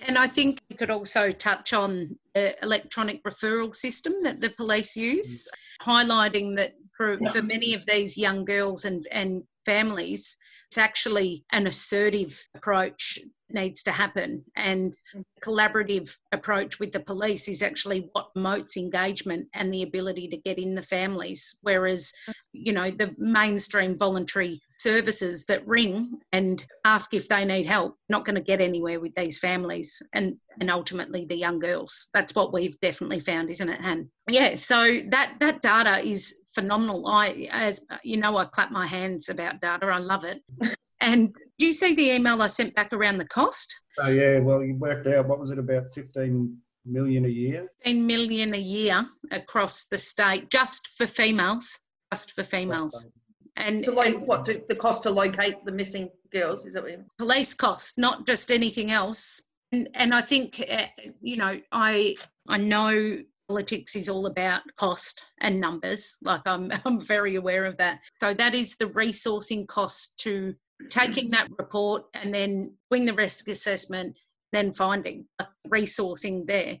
And 0.00 0.16
I 0.16 0.26
think 0.26 0.60
you 0.68 0.76
could 0.76 0.90
also 0.90 1.30
touch 1.30 1.72
on 1.72 2.18
the 2.34 2.56
electronic 2.62 3.22
referral 3.24 3.74
system 3.74 4.14
that 4.22 4.40
the 4.40 4.50
police 4.50 4.96
use, 4.96 5.48
highlighting 5.82 6.56
that 6.56 6.74
for, 6.96 7.18
for 7.32 7.42
many 7.42 7.74
of 7.74 7.84
these 7.86 8.16
young 8.16 8.44
girls 8.44 8.84
and, 8.84 9.04
and 9.10 9.42
families, 9.66 10.36
it's 10.68 10.78
actually 10.78 11.44
an 11.52 11.66
assertive 11.66 12.40
approach 12.54 13.18
needs 13.50 13.82
to 13.84 13.92
happen. 13.92 14.44
And 14.56 14.94
collaborative 15.42 16.18
approach 16.32 16.80
with 16.80 16.92
the 16.92 17.00
police 17.00 17.48
is 17.48 17.62
actually 17.62 18.08
what 18.12 18.32
promotes 18.32 18.76
engagement 18.76 19.48
and 19.54 19.72
the 19.72 19.82
ability 19.82 20.28
to 20.28 20.36
get 20.36 20.58
in 20.58 20.74
the 20.74 20.82
families. 20.82 21.58
Whereas 21.62 22.12
you 22.52 22.72
know 22.72 22.90
the 22.90 23.14
mainstream 23.18 23.96
voluntary 23.96 24.60
services 24.84 25.46
that 25.46 25.66
ring 25.66 26.20
and 26.32 26.66
ask 26.84 27.14
if 27.14 27.26
they 27.26 27.42
need 27.42 27.64
help 27.64 27.96
not 28.10 28.24
going 28.26 28.34
to 28.34 28.42
get 28.42 28.60
anywhere 28.60 29.00
with 29.00 29.14
these 29.14 29.38
families 29.38 30.02
and 30.12 30.36
and 30.60 30.70
ultimately 30.70 31.24
the 31.24 31.36
young 31.36 31.58
girls. 31.58 32.10
That's 32.12 32.34
what 32.34 32.52
we've 32.52 32.78
definitely 32.80 33.20
found 33.20 33.48
isn't 33.48 33.68
it 33.68 33.80
han? 33.80 34.10
Yeah 34.28 34.56
so 34.56 34.98
that 35.08 35.36
that 35.40 35.62
data 35.62 35.96
is 36.06 36.40
phenomenal. 36.54 37.06
I 37.06 37.48
as 37.50 37.84
you 38.04 38.18
know 38.18 38.36
i 38.36 38.44
clap 38.44 38.70
my 38.70 38.86
hands 38.86 39.30
about 39.30 39.60
data. 39.60 39.86
I 39.86 39.98
love 39.98 40.24
it. 40.24 40.42
And 41.00 41.34
do 41.58 41.66
you 41.66 41.72
see 41.72 41.94
the 41.94 42.12
email 42.16 42.40
i 42.40 42.46
sent 42.46 42.74
back 42.74 42.92
around 42.94 43.18
the 43.18 43.26
cost? 43.26 43.68
Oh 43.98 44.08
yeah 44.08 44.38
well 44.38 44.62
you 44.62 44.74
worked 44.76 45.06
out 45.06 45.28
what 45.28 45.40
was 45.40 45.50
it 45.50 45.58
about 45.58 45.88
15 45.88 46.56
million 46.86 47.24
a 47.24 47.34
year? 47.42 47.66
15 47.84 48.06
million 48.06 48.54
a 48.54 48.64
year 48.76 49.04
across 49.30 49.86
the 49.86 49.98
state 49.98 50.50
just 50.50 50.88
for 50.96 51.06
females 51.06 51.80
just 52.12 52.32
for 52.32 52.42
females 52.42 53.10
and 53.56 53.84
to 53.84 53.92
like 53.92 54.18
what 54.26 54.44
the 54.44 54.74
cost 54.74 55.02
to 55.04 55.10
locate 55.10 55.64
the 55.64 55.72
missing 55.72 56.10
girls 56.32 56.66
is 56.66 56.74
that 56.74 56.82
what 56.82 56.92
you 56.92 56.98
mean? 56.98 57.06
police 57.18 57.54
cost 57.54 57.98
not 57.98 58.26
just 58.26 58.50
anything 58.50 58.90
else. 58.90 59.42
And, 59.72 59.88
and 59.94 60.14
i 60.14 60.20
think 60.20 60.64
uh, 60.70 60.86
you 61.20 61.36
know 61.36 61.60
i 61.72 62.16
i 62.48 62.56
know 62.56 63.18
politics 63.48 63.94
is 63.94 64.08
all 64.08 64.26
about 64.26 64.62
cost 64.76 65.26
and 65.40 65.60
numbers. 65.60 66.16
Like 66.22 66.42
i'm 66.46 66.70
i'm 66.84 67.00
very 67.00 67.36
aware 67.36 67.64
of 67.64 67.76
that. 67.78 68.00
So 68.20 68.34
that 68.34 68.54
is 68.54 68.76
the 68.76 68.86
resourcing 68.86 69.66
cost 69.66 70.18
to 70.20 70.54
taking 70.90 71.30
that 71.30 71.48
report 71.58 72.04
and 72.14 72.34
then 72.34 72.74
doing 72.90 73.04
the 73.04 73.14
risk 73.14 73.48
assessment 73.48 74.16
then 74.52 74.72
finding 74.72 75.26
resourcing 75.68 76.46
there 76.46 76.78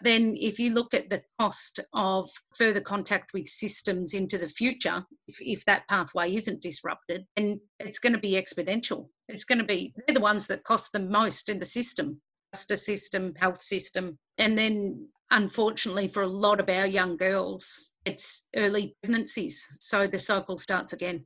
then 0.00 0.36
if 0.40 0.58
you 0.58 0.72
look 0.72 0.94
at 0.94 1.10
the 1.10 1.22
cost 1.38 1.80
of 1.92 2.28
further 2.56 2.80
contact 2.80 3.32
with 3.34 3.46
systems 3.46 4.14
into 4.14 4.38
the 4.38 4.48
future, 4.48 5.04
if, 5.28 5.36
if 5.40 5.64
that 5.66 5.86
pathway 5.88 6.34
isn't 6.34 6.62
disrupted, 6.62 7.26
then 7.36 7.60
it's 7.78 7.98
going 7.98 8.14
to 8.14 8.18
be 8.18 8.32
exponential. 8.32 9.08
It's 9.28 9.44
going 9.44 9.58
to 9.58 9.64
be, 9.64 9.92
they're 10.06 10.14
the 10.14 10.20
ones 10.20 10.46
that 10.48 10.64
cost 10.64 10.92
the 10.92 11.00
most 11.00 11.48
in 11.48 11.58
the 11.58 11.64
system, 11.64 12.20
justice 12.54 12.86
system, 12.86 13.34
health 13.36 13.62
system. 13.62 14.18
And 14.38 14.56
then 14.56 15.08
unfortunately 15.30 16.08
for 16.08 16.22
a 16.22 16.28
lot 16.28 16.60
of 16.60 16.68
our 16.68 16.86
young 16.86 17.16
girls, 17.16 17.92
it's 18.04 18.48
early 18.56 18.96
pregnancies. 19.02 19.78
So 19.80 20.06
the 20.06 20.18
cycle 20.18 20.58
starts 20.58 20.92
again. 20.92 21.24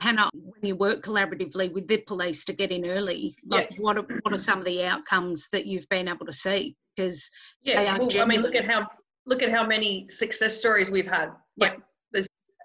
Hannah, 0.00 0.30
when 0.32 0.62
you 0.62 0.76
work 0.76 1.02
collaboratively 1.02 1.72
with 1.72 1.88
the 1.88 1.98
police 1.98 2.44
to 2.46 2.52
get 2.52 2.72
in 2.72 2.84
early, 2.84 3.34
like 3.46 3.68
yeah. 3.70 3.76
what 3.80 3.96
are, 3.96 4.06
what 4.22 4.32
are 4.32 4.38
some 4.38 4.58
of 4.58 4.64
the 4.64 4.84
outcomes 4.84 5.48
that 5.50 5.66
you've 5.66 5.88
been 5.88 6.08
able 6.08 6.26
to 6.26 6.32
see? 6.32 6.76
Because 6.96 7.30
yeah, 7.62 7.96
well, 7.98 8.08
I 8.20 8.24
mean, 8.24 8.42
look 8.42 8.54
at 8.54 8.64
how 8.64 8.86
look 9.26 9.42
at 9.42 9.50
how 9.50 9.66
many 9.66 10.06
success 10.08 10.56
stories 10.56 10.90
we've 10.90 11.08
had. 11.08 11.30
Like, 11.56 11.78
yeah. 12.12 12.22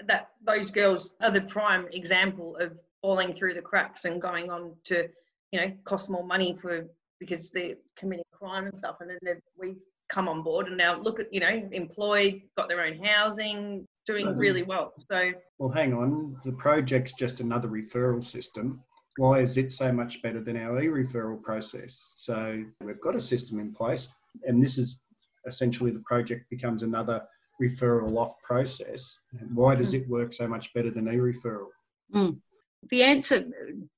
that 0.08 0.30
those 0.46 0.72
girls 0.72 1.13
are 1.22 1.32
the 1.32 1.42
prime 1.42 1.88
example 1.92 2.58
of 2.58 2.78
falling 3.02 3.34
through 3.34 3.54
the 3.54 3.62
cracks 3.62 4.06
and 4.06 4.22
going 4.22 4.50
on 4.50 4.74
to, 4.86 5.08
you 5.52 5.62
know, 5.62 5.72
cost 5.84 6.10
more 6.10 6.26
money 6.26 6.56
for 6.56 6.88
because 7.20 7.52
they're 7.52 7.76
committing 7.96 8.26
crime 8.32 8.66
and 8.66 8.76
stuff, 8.76 8.98
and 9.00 9.12
then 9.22 9.42
we've 9.58 9.78
come 10.10 10.30
on 10.30 10.42
board 10.42 10.68
and 10.68 10.78
now 10.78 11.00
look 11.00 11.20
at 11.20 11.32
you 11.34 11.40
know 11.40 11.70
employed, 11.72 12.42
got 12.58 12.70
their 12.70 12.82
own 12.82 13.04
housing, 13.04 13.86
doing 14.08 14.26
really 14.38 14.63
well. 14.63 14.93
So 15.12 15.34
well, 15.60 15.72
hang 15.72 15.93
on, 15.93 16.38
the 16.43 16.54
project's 16.54 17.13
just 17.13 17.39
another 17.39 17.67
referral 17.67 18.24
system 18.24 18.82
why 19.17 19.39
is 19.39 19.58
it 19.58 19.72
so 19.72 19.91
much 19.91 20.22
better 20.22 20.39
than 20.39 20.58
our 20.58 20.82
e-referral 20.82 21.41
process? 21.41 22.13
So 22.15 22.63
we've 22.82 23.02
got 23.02 23.15
a 23.15 23.20
system 23.20 23.60
in 23.60 23.74
place, 23.74 24.13
and 24.43 24.62
this 24.62 24.78
is 24.78 25.02
essentially 25.46 25.91
the 25.91 26.02
project 26.02 26.50
becomes 26.50 26.84
another 26.84 27.24
referral 27.62 28.17
off 28.17 28.36
process. 28.43 29.17
Why 29.54 29.76
does 29.76 29.93
mm. 29.93 30.02
it 30.02 30.10
work 30.10 30.34
so 30.34 30.48
much 30.48 30.74
better 30.74 30.91
than 30.91 31.08
e-referral? 31.08 31.67
Mm. 32.13 32.39
The 32.89 33.04
answer 33.04 33.46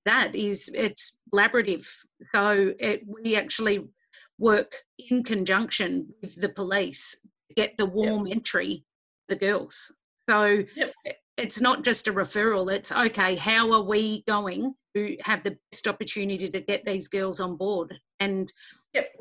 that 0.06 0.34
is 0.34 0.72
it's 0.74 1.20
collaborative. 1.34 1.86
So 2.34 2.74
it, 2.80 3.04
we 3.06 3.36
actually 3.36 3.90
work 4.38 4.74
in 5.12 5.24
conjunction 5.24 6.08
with 6.22 6.40
the 6.40 6.48
police 6.48 7.20
to 7.50 7.56
get 7.56 7.76
the 7.76 7.86
warm 7.86 8.26
yep. 8.26 8.38
entry 8.38 8.86
the 9.28 9.36
girls. 9.36 9.94
So 10.30 10.64
yep. 10.76 10.94
it's 11.38 11.60
not 11.60 11.84
just 11.84 12.08
a 12.08 12.12
referral. 12.12 12.72
It's 12.72 12.92
okay. 12.92 13.34
How 13.34 13.74
are 13.74 13.82
we 13.82 14.22
going 14.28 14.76
to 14.96 15.18
have 15.22 15.42
the 15.42 15.58
best 15.72 15.88
opportunity 15.88 16.48
to 16.48 16.60
get 16.60 16.86
these 16.86 17.08
girls 17.08 17.40
on 17.40 17.56
board. 17.56 18.00
And 18.20 18.52
yep. 18.94 19.12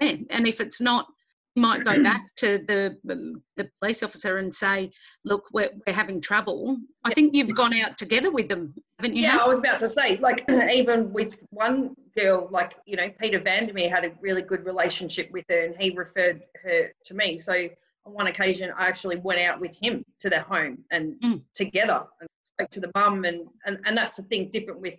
yeah, 0.00 0.16
and 0.30 0.48
if 0.48 0.60
it's 0.60 0.80
not, 0.80 1.06
you 1.54 1.62
might 1.62 1.84
go 1.84 2.02
back 2.02 2.24
to 2.36 2.58
the 2.66 2.96
um, 3.10 3.42
the 3.56 3.68
police 3.80 4.02
officer 4.02 4.38
and 4.38 4.52
say, 4.52 4.90
"Look, 5.24 5.46
we're, 5.52 5.70
we're 5.86 5.92
having 5.92 6.20
trouble." 6.20 6.78
I 7.04 7.12
think 7.12 7.32
you've 7.32 7.56
gone 7.56 7.74
out 7.74 7.96
together 7.96 8.32
with 8.32 8.48
them, 8.48 8.74
haven't 8.98 9.16
you? 9.16 9.22
Yeah, 9.22 9.38
I 9.40 9.46
was 9.46 9.58
about 9.58 9.78
to 9.80 9.88
say, 9.88 10.16
like 10.18 10.48
even 10.72 11.12
with 11.12 11.40
one 11.50 11.94
girl, 12.16 12.48
like 12.50 12.76
you 12.86 12.96
know, 12.96 13.10
Peter 13.20 13.38
Vandermeer 13.38 13.90
had 13.90 14.04
a 14.04 14.12
really 14.20 14.42
good 14.42 14.64
relationship 14.64 15.30
with 15.30 15.44
her, 15.48 15.66
and 15.66 15.74
he 15.78 15.90
referred 15.90 16.42
her 16.64 16.92
to 17.04 17.14
me. 17.14 17.38
So 17.38 17.68
on 18.06 18.12
one 18.12 18.26
occasion, 18.26 18.72
I 18.76 18.86
actually 18.86 19.16
went 19.16 19.40
out 19.40 19.60
with 19.60 19.76
him 19.76 20.04
to 20.20 20.30
their 20.30 20.40
home 20.40 20.78
and 20.90 21.14
mm. 21.22 21.42
together 21.54 22.04
and 22.20 22.28
spoke 22.44 22.70
to 22.70 22.80
the 22.80 22.90
mum, 22.94 23.24
and, 23.24 23.46
and 23.66 23.78
and 23.84 23.96
that's 23.96 24.16
the 24.16 24.22
thing 24.22 24.48
different 24.48 24.80
with 24.80 24.94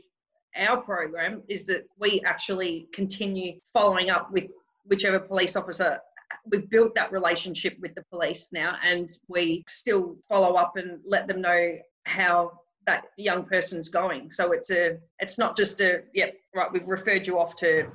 our 0.55 0.81
program 0.81 1.41
is 1.47 1.65
that 1.67 1.85
we 1.97 2.21
actually 2.25 2.87
continue 2.91 3.59
following 3.73 4.09
up 4.09 4.31
with 4.31 4.45
whichever 4.85 5.19
police 5.19 5.55
officer 5.55 5.99
we've 6.45 6.69
built 6.69 6.95
that 6.95 7.11
relationship 7.11 7.77
with 7.79 7.93
the 7.95 8.03
police 8.11 8.51
now 8.51 8.75
and 8.83 9.17
we 9.27 9.63
still 9.67 10.15
follow 10.27 10.55
up 10.55 10.77
and 10.77 10.99
let 11.05 11.27
them 11.27 11.41
know 11.41 11.77
how 12.05 12.51
that 12.85 13.05
young 13.17 13.43
person's 13.45 13.89
going 13.89 14.31
so 14.31 14.51
it's 14.51 14.71
a 14.71 14.97
it's 15.19 15.37
not 15.37 15.55
just 15.55 15.79
a 15.81 16.01
yep 16.13 16.33
right 16.55 16.71
we've 16.71 16.87
referred 16.87 17.27
you 17.27 17.39
off 17.39 17.55
to 17.55 17.87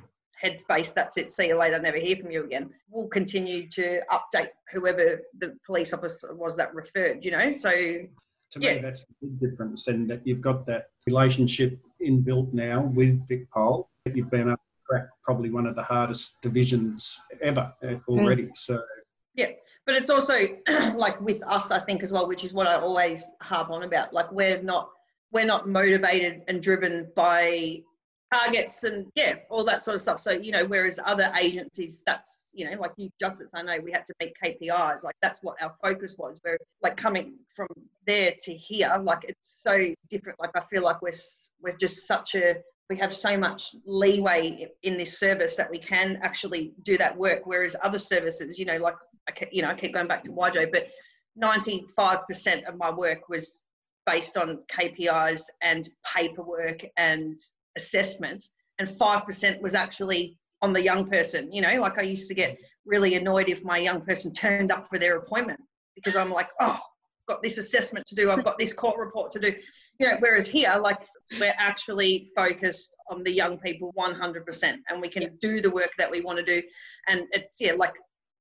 headspace 0.43 0.93
that's 0.93 1.17
it 1.17 1.31
see 1.31 1.47
you 1.47 1.57
later 1.57 1.79
never 1.79 1.97
hear 1.97 2.15
from 2.15 2.31
you 2.31 2.43
again 2.43 2.69
we'll 2.89 3.07
continue 3.07 3.67
to 3.67 4.01
update 4.11 4.49
whoever 4.71 5.21
the 5.39 5.55
police 5.65 5.93
officer 5.93 6.33
was 6.35 6.55
that 6.55 6.73
referred 6.73 7.23
you 7.25 7.31
know 7.31 7.53
so 7.53 7.71
to 8.51 8.59
yeah. 8.59 8.75
me 8.75 8.81
that's 8.81 9.05
the 9.05 9.13
big 9.21 9.39
difference 9.39 9.87
and 9.87 10.09
that 10.09 10.25
you've 10.25 10.41
got 10.41 10.65
that 10.65 10.89
relationship 11.05 11.77
inbuilt 12.05 12.53
now 12.53 12.81
with 12.81 13.27
Vic 13.27 13.47
VicPol. 13.49 13.87
You've 14.13 14.31
been 14.31 14.47
able 14.47 14.57
to 14.57 14.57
crack 14.87 15.07
probably 15.23 15.49
one 15.49 15.65
of 15.65 15.75
the 15.75 15.83
hardest 15.83 16.41
divisions 16.41 17.19
ever 17.41 17.73
uh, 17.83 17.95
already. 18.07 18.43
Mm. 18.43 18.57
So 18.57 18.81
yeah, 19.35 19.49
but 19.85 19.95
it's 19.95 20.09
also 20.09 20.37
like 20.95 21.19
with 21.21 21.41
us, 21.43 21.71
I 21.71 21.79
think 21.79 22.03
as 22.03 22.11
well, 22.11 22.27
which 22.27 22.43
is 22.43 22.53
what 22.53 22.67
I 22.67 22.75
always 22.75 23.23
harp 23.41 23.69
on 23.69 23.83
about. 23.83 24.13
Like 24.13 24.31
we're 24.31 24.61
not 24.61 24.89
we're 25.31 25.45
not 25.45 25.67
motivated 25.67 26.43
and 26.47 26.61
driven 26.61 27.11
by 27.15 27.81
targets 28.33 28.83
and 28.83 29.07
yeah, 29.15 29.35
all 29.49 29.63
that 29.63 29.81
sort 29.81 29.95
of 29.95 30.01
stuff. 30.01 30.19
So, 30.19 30.31
you 30.31 30.51
know, 30.51 30.65
whereas 30.65 30.99
other 31.05 31.31
agencies, 31.39 32.03
that's, 32.05 32.47
you 32.53 32.69
know, 32.69 32.79
like 32.79 32.91
youth 32.97 33.11
justice, 33.19 33.51
I 33.53 33.61
know 33.61 33.77
we 33.81 33.91
had 33.91 34.05
to 34.05 34.13
meet 34.19 34.33
KPIs, 34.43 35.03
like 35.03 35.15
that's 35.21 35.41
what 35.43 35.61
our 35.61 35.73
focus 35.81 36.15
was. 36.17 36.39
Where 36.41 36.57
like 36.81 36.97
coming 36.97 37.35
from 37.55 37.67
there 38.05 38.33
to 38.41 38.53
here, 38.53 38.91
like 39.03 39.25
it's 39.27 39.61
so 39.63 39.93
different. 40.09 40.39
Like 40.39 40.51
I 40.55 40.61
feel 40.69 40.83
like 40.83 41.01
we're, 41.01 41.11
we're 41.61 41.77
just 41.77 42.07
such 42.07 42.35
a, 42.35 42.55
we 42.89 42.97
have 42.97 43.13
so 43.13 43.37
much 43.37 43.75
leeway 43.85 44.67
in 44.83 44.97
this 44.97 45.19
service 45.19 45.55
that 45.55 45.69
we 45.69 45.77
can 45.77 46.19
actually 46.21 46.73
do 46.83 46.97
that 46.97 47.17
work. 47.17 47.41
Whereas 47.45 47.75
other 47.83 47.99
services, 47.99 48.57
you 48.59 48.65
know, 48.65 48.77
like, 48.77 48.95
I, 49.29 49.47
you 49.51 49.61
know, 49.61 49.69
I 49.69 49.75
keep 49.75 49.93
going 49.93 50.07
back 50.07 50.23
to 50.23 50.31
WIJO, 50.31 50.71
but 50.71 50.87
95% 51.41 52.67
of 52.67 52.77
my 52.77 52.89
work 52.89 53.29
was 53.29 53.61
based 54.05 54.37
on 54.37 54.59
KPIs 54.71 55.43
and 55.61 55.87
paperwork 56.15 56.79
and 56.97 57.37
assessments, 57.77 58.49
and 58.79 58.89
5% 58.89 59.61
was 59.61 59.73
actually 59.73 60.37
on 60.61 60.73
the 60.73 60.81
young 60.81 61.09
person. 61.09 61.51
You 61.51 61.61
know, 61.61 61.81
like 61.81 61.97
I 61.97 62.03
used 62.03 62.27
to 62.27 62.35
get 62.35 62.57
really 62.85 63.15
annoyed 63.15 63.49
if 63.49 63.63
my 63.63 63.77
young 63.77 64.01
person 64.01 64.33
turned 64.33 64.71
up 64.71 64.87
for 64.89 64.99
their 64.99 65.17
appointment 65.17 65.59
because 65.95 66.15
I'm 66.15 66.31
like, 66.31 66.49
oh, 66.59 66.79
I've 66.79 67.27
got 67.27 67.41
this 67.41 67.57
assessment 67.57 68.05
to 68.07 68.15
do, 68.15 68.31
I've 68.31 68.43
got 68.43 68.57
this 68.57 68.73
court 68.73 68.97
report 68.97 69.31
to 69.31 69.39
do. 69.39 69.53
You 69.99 70.07
know, 70.07 70.17
whereas 70.19 70.47
here, 70.47 70.79
like 70.81 70.99
we're 71.39 71.53
actually 71.57 72.29
focused 72.35 72.95
on 73.09 73.23
the 73.23 73.31
young 73.31 73.57
people 73.57 73.93
100% 73.97 74.75
and 74.89 75.01
we 75.01 75.09
can 75.09 75.23
yeah. 75.23 75.29
do 75.39 75.61
the 75.61 75.71
work 75.71 75.91
that 75.97 76.09
we 76.09 76.21
want 76.21 76.37
to 76.37 76.45
do. 76.45 76.61
And 77.07 77.21
it's, 77.31 77.57
yeah, 77.59 77.73
like 77.73 77.95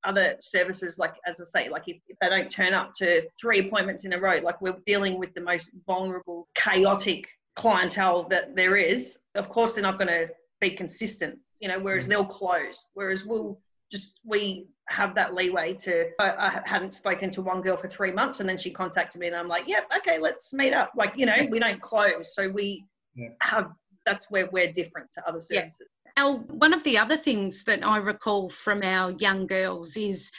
other 0.04 0.36
services, 0.40 0.98
like 0.98 1.14
as 1.26 1.40
I 1.40 1.44
say, 1.44 1.68
like 1.68 1.88
if, 1.88 1.96
if 2.08 2.16
they 2.20 2.28
don't 2.28 2.50
turn 2.50 2.74
up 2.74 2.92
to 2.98 3.22
three 3.40 3.66
appointments 3.66 4.04
in 4.04 4.12
a 4.12 4.20
row, 4.20 4.38
like 4.42 4.60
we're 4.60 4.76
dealing 4.86 5.18
with 5.18 5.34
the 5.34 5.40
most 5.40 5.70
vulnerable, 5.86 6.46
chaotic 6.54 7.26
clientele 7.56 8.24
that 8.28 8.54
there 8.54 8.76
is, 8.76 9.20
of 9.34 9.48
course 9.48 9.74
they're 9.74 9.82
not 9.82 9.98
going 9.98 10.08
to 10.08 10.28
be 10.60 10.70
consistent, 10.70 11.38
you 11.60 11.68
know, 11.68 11.78
whereas 11.80 12.06
mm. 12.06 12.10
they'll 12.10 12.24
close. 12.24 12.86
Whereas 12.94 13.24
we'll 13.24 13.58
just, 13.90 14.20
we 14.24 14.68
have 14.88 15.14
that 15.14 15.34
leeway 15.34 15.74
to, 15.74 16.10
I, 16.20 16.30
I, 16.32 16.60
hadn't 16.64 16.94
spoken 16.94 17.30
to 17.30 17.42
one 17.42 17.62
girl 17.62 17.76
for 17.76 17.88
three 17.88 18.12
months 18.12 18.40
and 18.40 18.48
then 18.48 18.58
she 18.58 18.70
contacted 18.70 19.20
me 19.20 19.26
and 19.26 19.36
I'm 19.36 19.48
like, 19.48 19.66
yep, 19.66 19.86
yeah, 19.90 19.98
okay, 19.98 20.18
let's 20.18 20.52
meet 20.52 20.74
up. 20.74 20.92
Like, 20.94 21.14
you 21.16 21.26
know, 21.26 21.36
we 21.50 21.58
don't 21.58 21.80
close. 21.80 22.34
So 22.34 22.48
we 22.48 22.84
yeah. 23.14 23.30
have, 23.40 23.70
that's 24.04 24.30
where 24.30 24.48
we're 24.52 24.70
different 24.70 25.10
to 25.14 25.28
other 25.28 25.40
services. 25.40 25.76
Yeah. 25.80 26.12
Al, 26.18 26.38
one 26.38 26.72
of 26.72 26.84
the 26.84 26.98
other 26.98 27.16
things 27.16 27.64
that 27.64 27.86
I 27.86 27.98
recall 27.98 28.48
from 28.48 28.82
our 28.82 29.12
young 29.18 29.46
girls 29.46 29.96
is 29.96 30.30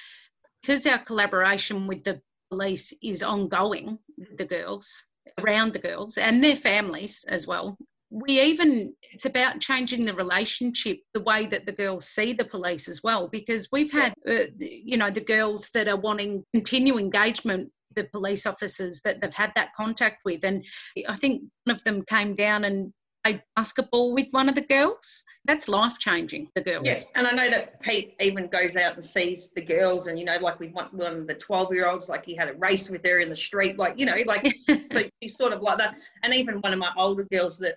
because 0.61 0.85
our 0.85 0.97
collaboration 0.97 1.87
with 1.87 2.03
the 2.03 2.21
police 2.49 2.93
is 3.03 3.23
ongoing, 3.23 3.99
the 4.37 4.45
girls, 4.45 5.09
around 5.39 5.73
the 5.73 5.79
girls 5.79 6.17
and 6.17 6.43
their 6.43 6.55
families 6.55 7.25
as 7.29 7.47
well. 7.47 7.77
We 8.09 8.39
even, 8.41 8.93
it's 9.11 9.25
about 9.25 9.59
changing 9.59 10.05
the 10.05 10.13
relationship, 10.13 10.99
the 11.13 11.23
way 11.23 11.45
that 11.47 11.65
the 11.65 11.73
girls 11.73 12.07
see 12.07 12.31
the 12.31 12.45
police 12.45 12.87
as 12.87 13.01
well, 13.03 13.27
because 13.27 13.67
we've 13.71 13.91
had, 13.91 14.13
uh, 14.27 14.45
you 14.59 14.95
know, 14.95 15.09
the 15.09 15.23
girls 15.23 15.71
that 15.71 15.89
are 15.89 15.97
wanting 15.99 16.45
continue 16.53 16.97
engagement 16.97 17.69
the 17.95 18.05
police 18.13 18.45
officers 18.45 19.01
that 19.01 19.19
they've 19.19 19.33
had 19.33 19.51
that 19.55 19.73
contact 19.75 20.21
with. 20.23 20.45
And 20.45 20.63
I 21.09 21.15
think 21.15 21.41
one 21.65 21.75
of 21.75 21.83
them 21.83 22.03
came 22.07 22.35
down 22.35 22.63
and 22.63 22.93
played 23.27 23.41
basketball 23.55 24.13
with 24.13 24.27
one 24.31 24.49
of 24.49 24.55
the 24.55 24.61
girls. 24.61 25.23
That's 25.45 25.67
life 25.67 25.97
changing, 25.99 26.49
the 26.55 26.61
girls. 26.61 26.85
Yeah, 26.85 27.19
and 27.19 27.27
I 27.27 27.31
know 27.31 27.49
that 27.49 27.81
Pete 27.81 28.15
even 28.19 28.47
goes 28.47 28.75
out 28.75 28.95
and 28.95 29.03
sees 29.03 29.51
the 29.51 29.61
girls, 29.61 30.07
and 30.07 30.17
you 30.17 30.25
know, 30.25 30.37
like 30.39 30.59
with 30.59 30.71
one, 30.71 30.87
one 30.91 31.15
of 31.15 31.27
the 31.27 31.33
12 31.33 31.73
year 31.73 31.89
olds, 31.89 32.09
like 32.09 32.25
he 32.25 32.35
had 32.35 32.49
a 32.49 32.53
race 32.53 32.89
with 32.89 33.05
her 33.05 33.19
in 33.19 33.29
the 33.29 33.35
street, 33.35 33.77
like, 33.77 33.99
you 33.99 34.05
know, 34.05 34.17
like, 34.25 34.45
so 34.91 35.03
he's 35.19 35.37
sort 35.37 35.53
of 35.53 35.61
like 35.61 35.77
that. 35.77 35.95
And 36.23 36.33
even 36.33 36.61
one 36.61 36.73
of 36.73 36.79
my 36.79 36.91
older 36.97 37.25
girls 37.31 37.57
that 37.59 37.75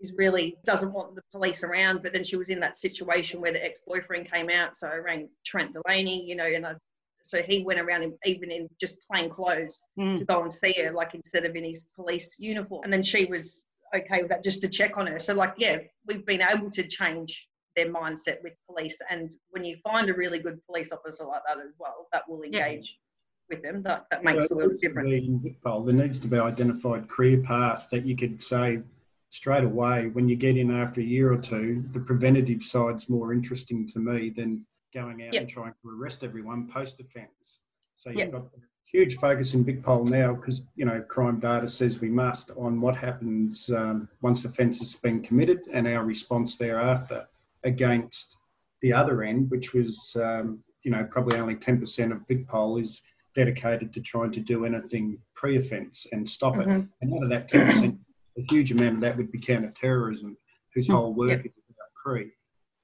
is 0.00 0.12
really 0.16 0.56
doesn't 0.64 0.92
want 0.92 1.14
the 1.14 1.22
police 1.32 1.62
around, 1.62 2.02
but 2.02 2.12
then 2.12 2.24
she 2.24 2.36
was 2.36 2.50
in 2.50 2.60
that 2.60 2.76
situation 2.76 3.40
where 3.40 3.52
the 3.52 3.64
ex 3.64 3.80
boyfriend 3.80 4.30
came 4.30 4.50
out. 4.50 4.76
So 4.76 4.88
I 4.88 4.96
rang 4.96 5.28
Trent 5.44 5.72
Delaney, 5.72 6.24
you 6.24 6.36
know, 6.36 6.46
and 6.46 6.66
I 6.66 6.74
so 7.22 7.42
he 7.42 7.64
went 7.64 7.80
around 7.80 8.04
in, 8.04 8.16
even 8.24 8.52
in 8.52 8.68
just 8.80 8.98
plain 9.10 9.28
clothes 9.28 9.82
mm. 9.98 10.16
to 10.16 10.24
go 10.24 10.42
and 10.42 10.52
see 10.52 10.72
her, 10.78 10.92
like 10.92 11.12
instead 11.12 11.44
of 11.44 11.56
in 11.56 11.64
his 11.64 11.86
police 11.96 12.38
uniform. 12.38 12.84
And 12.84 12.92
then 12.92 13.02
she 13.02 13.24
was 13.24 13.62
okay 13.96 14.22
with 14.22 14.30
that 14.30 14.44
just 14.44 14.60
to 14.62 14.68
check 14.68 14.96
on 14.96 15.06
her. 15.06 15.18
So, 15.18 15.34
like, 15.34 15.54
yeah, 15.56 15.78
we've 16.06 16.24
been 16.24 16.42
able 16.42 16.70
to 16.70 16.86
change 16.86 17.48
their 17.74 17.92
mindset 17.92 18.42
with 18.42 18.54
police. 18.68 19.00
And 19.10 19.34
when 19.50 19.64
you 19.64 19.76
find 19.84 20.08
a 20.08 20.14
really 20.14 20.38
good 20.38 20.58
police 20.66 20.92
officer 20.92 21.24
like 21.24 21.42
that 21.46 21.58
as 21.58 21.72
well, 21.78 22.08
that 22.12 22.28
will 22.28 22.42
engage. 22.42 22.98
Yeah. 22.98 23.02
With 23.48 23.62
them, 23.62 23.84
that, 23.84 24.06
that 24.10 24.24
makes 24.24 24.50
well, 24.50 24.58
a 24.58 24.60
little 24.62 24.76
difference. 24.76 25.52
There 25.62 25.94
needs 25.94 26.18
to 26.18 26.26
be 26.26 26.36
identified 26.36 27.08
career 27.08 27.40
path 27.42 27.86
that 27.92 28.04
you 28.04 28.16
could 28.16 28.40
say 28.40 28.82
straight 29.28 29.62
away 29.62 30.08
when 30.08 30.28
you 30.28 30.34
get 30.34 30.56
in 30.56 30.74
after 30.74 31.00
a 31.00 31.04
year 31.04 31.32
or 31.32 31.38
two. 31.38 31.84
The 31.92 32.00
preventative 32.00 32.60
side's 32.60 33.08
more 33.08 33.32
interesting 33.32 33.86
to 33.90 34.00
me 34.00 34.30
than 34.30 34.66
going 34.92 35.22
out 35.22 35.32
yep. 35.32 35.42
and 35.42 35.48
trying 35.48 35.72
to 35.72 35.88
arrest 35.88 36.24
everyone 36.24 36.66
post 36.66 36.98
offence. 36.98 37.60
So 37.94 38.10
you've 38.10 38.18
yep. 38.18 38.32
got 38.32 38.50
huge 38.96 39.16
focus 39.16 39.52
in 39.52 39.62
VicPol 39.62 40.08
now 40.08 40.34
because 40.34 40.66
you 40.74 40.86
know 40.86 41.02
crime 41.02 41.38
data 41.38 41.68
says 41.68 42.00
we 42.00 42.08
must 42.08 42.50
on 42.56 42.80
what 42.80 42.96
happens 42.96 43.70
um, 43.70 44.08
once 44.22 44.46
offence 44.46 44.78
has 44.78 44.94
been 44.94 45.22
committed 45.22 45.60
and 45.72 45.86
our 45.86 46.02
response 46.02 46.56
thereafter 46.56 47.28
against 47.64 48.38
the 48.80 48.92
other 48.92 49.22
end, 49.22 49.50
which 49.50 49.74
was 49.74 50.16
um, 50.22 50.60
you 50.82 50.90
know 50.90 51.04
probably 51.10 51.38
only 51.38 51.56
ten 51.56 51.78
percent 51.78 52.10
of 52.12 52.26
VicPol 52.26 52.80
is 52.80 53.02
dedicated 53.34 53.92
to 53.92 54.00
trying 54.00 54.32
to 54.32 54.40
do 54.40 54.64
anything 54.64 55.18
pre-offence 55.34 56.06
and 56.12 56.26
stop 56.26 56.54
mm-hmm. 56.54 56.70
it. 56.70 56.86
And 57.02 57.14
out 57.14 57.24
of 57.24 57.28
that 57.28 57.48
ten 57.48 57.66
percent, 57.66 57.98
a 58.38 58.42
huge 58.50 58.72
amount 58.72 58.94
of 58.96 59.00
that 59.02 59.16
would 59.18 59.30
be 59.30 59.38
counter-terrorism, 59.38 60.38
whose 60.72 60.88
mm-hmm. 60.88 60.96
whole 60.96 61.12
work 61.12 61.30
yep. 61.30 61.44
is 61.44 61.58
about 61.68 61.92
pre. 62.02 62.30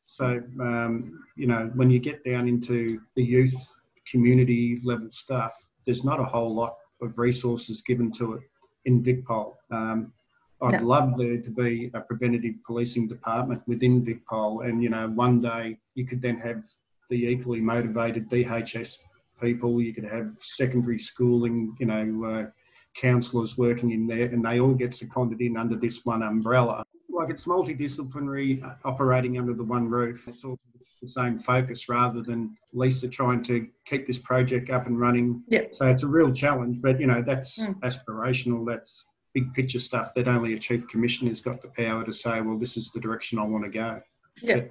So, 0.04 0.42
um, 0.60 1.24
you 1.36 1.46
know, 1.46 1.70
when 1.74 1.90
you 1.90 1.98
get 1.98 2.22
down 2.22 2.48
into 2.48 3.00
the 3.16 3.24
youth 3.24 3.56
community 4.06 4.78
level 4.84 5.10
stuff, 5.10 5.54
there's 5.86 6.04
not 6.04 6.20
a 6.20 6.24
whole 6.24 6.54
lot 6.54 6.76
of 7.00 7.18
resources 7.18 7.82
given 7.82 8.10
to 8.12 8.34
it 8.34 8.42
in 8.84 9.02
VicPol. 9.02 9.54
Um, 9.70 10.12
I'd 10.60 10.80
no. 10.80 10.86
love 10.86 11.18
there 11.18 11.40
to 11.40 11.50
be 11.50 11.90
a 11.92 12.00
preventative 12.00 12.54
policing 12.64 13.08
department 13.08 13.62
within 13.66 14.04
VicPol, 14.04 14.66
and 14.66 14.82
you 14.82 14.90
know, 14.90 15.08
one 15.08 15.40
day 15.40 15.78
you 15.94 16.06
could 16.06 16.22
then 16.22 16.36
have 16.36 16.62
the 17.10 17.26
equally 17.26 17.60
motivated 17.60 18.30
DHS 18.30 18.98
people. 19.40 19.80
You 19.80 19.92
could 19.92 20.08
have 20.08 20.34
secondary 20.36 20.98
schooling, 20.98 21.74
you 21.80 21.86
know, 21.86 22.24
uh, 22.24 22.46
counsellors 22.94 23.58
working 23.58 23.90
in 23.90 24.06
there, 24.06 24.26
and 24.26 24.42
they 24.42 24.60
all 24.60 24.74
get 24.74 24.94
seconded 24.94 25.40
in 25.40 25.56
under 25.56 25.76
this 25.76 26.02
one 26.04 26.22
umbrella 26.22 26.84
like 27.22 27.30
it's 27.30 27.46
multidisciplinary 27.46 28.64
uh, 28.64 28.74
operating 28.84 29.38
under 29.38 29.54
the 29.54 29.62
one 29.62 29.88
roof. 29.88 30.26
It's 30.26 30.44
all 30.44 30.56
the 31.00 31.08
same 31.08 31.38
focus 31.38 31.88
rather 31.88 32.20
than 32.20 32.56
Lisa 32.74 33.08
trying 33.08 33.42
to 33.44 33.68
keep 33.86 34.06
this 34.06 34.18
project 34.18 34.70
up 34.70 34.86
and 34.86 35.00
running. 35.00 35.42
Yeah. 35.48 35.66
So 35.70 35.88
it's 35.88 36.02
a 36.02 36.08
real 36.08 36.32
challenge, 36.32 36.78
but 36.82 37.00
you 37.00 37.06
know, 37.06 37.22
that's 37.22 37.60
mm. 37.60 37.78
aspirational. 37.80 38.66
That's 38.66 39.10
big 39.34 39.54
picture 39.54 39.78
stuff 39.78 40.12
that 40.14 40.28
only 40.28 40.54
a 40.54 40.58
chief 40.58 40.88
commissioner's 40.88 41.40
got 41.40 41.62
the 41.62 41.68
power 41.68 42.04
to 42.04 42.12
say, 42.12 42.40
well, 42.40 42.58
this 42.58 42.76
is 42.76 42.90
the 42.90 43.00
direction 43.00 43.38
I 43.38 43.44
want 43.44 43.64
to 43.64 43.70
go. 43.70 44.00
Yeah. 44.42 44.62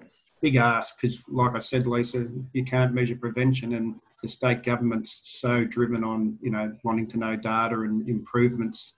Big 0.42 0.56
ask 0.56 1.00
because, 1.00 1.24
like 1.30 1.56
I 1.56 1.60
said, 1.60 1.88
Lisa, 1.88 2.28
you 2.54 2.66
can't 2.66 2.94
measure 2.94 3.16
prevention, 3.16 3.74
and 3.76 3.96
the 4.22 4.28
state 4.28 4.64
government's 4.64 5.22
so 5.40 5.64
driven 5.64 6.04
on 6.04 6.38
you 6.42 6.52
know 6.52 6.76
wanting 6.84 7.08
to 7.08 7.18
know 7.18 7.36
data 7.36 7.82
and 7.82 8.08
improvements 8.10 8.98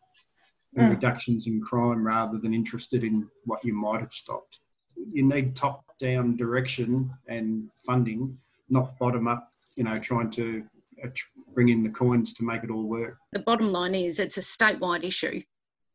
mm. 0.78 0.90
reductions 0.90 1.48
in 1.48 1.62
crime 1.62 2.06
rather 2.06 2.38
than 2.38 2.54
interested 2.54 3.04
in 3.04 3.30
what 3.46 3.64
you 3.64 3.74
might 3.74 4.02
have 4.02 4.12
stopped. 4.12 4.60
You 5.12 5.24
need 5.24 5.56
top 5.56 5.84
down 6.00 6.36
direction 6.36 7.12
and 7.28 7.70
funding, 7.76 8.38
not 8.70 8.98
bottom 9.00 9.28
up, 9.28 9.50
you 9.76 9.84
know, 9.84 10.00
trying 10.00 10.30
to 10.32 10.64
uh, 11.04 11.10
bring 11.54 11.70
in 11.70 11.84
the 11.84 11.90
coins 11.90 12.34
to 12.34 12.44
make 12.44 12.64
it 12.64 12.72
all 12.72 12.84
work. 12.84 13.18
The 13.32 13.40
bottom 13.40 13.72
line 13.72 13.96
is 13.96 14.20
it's 14.20 14.38
a 14.38 14.42
statewide 14.42 15.04
issue. 15.04 15.42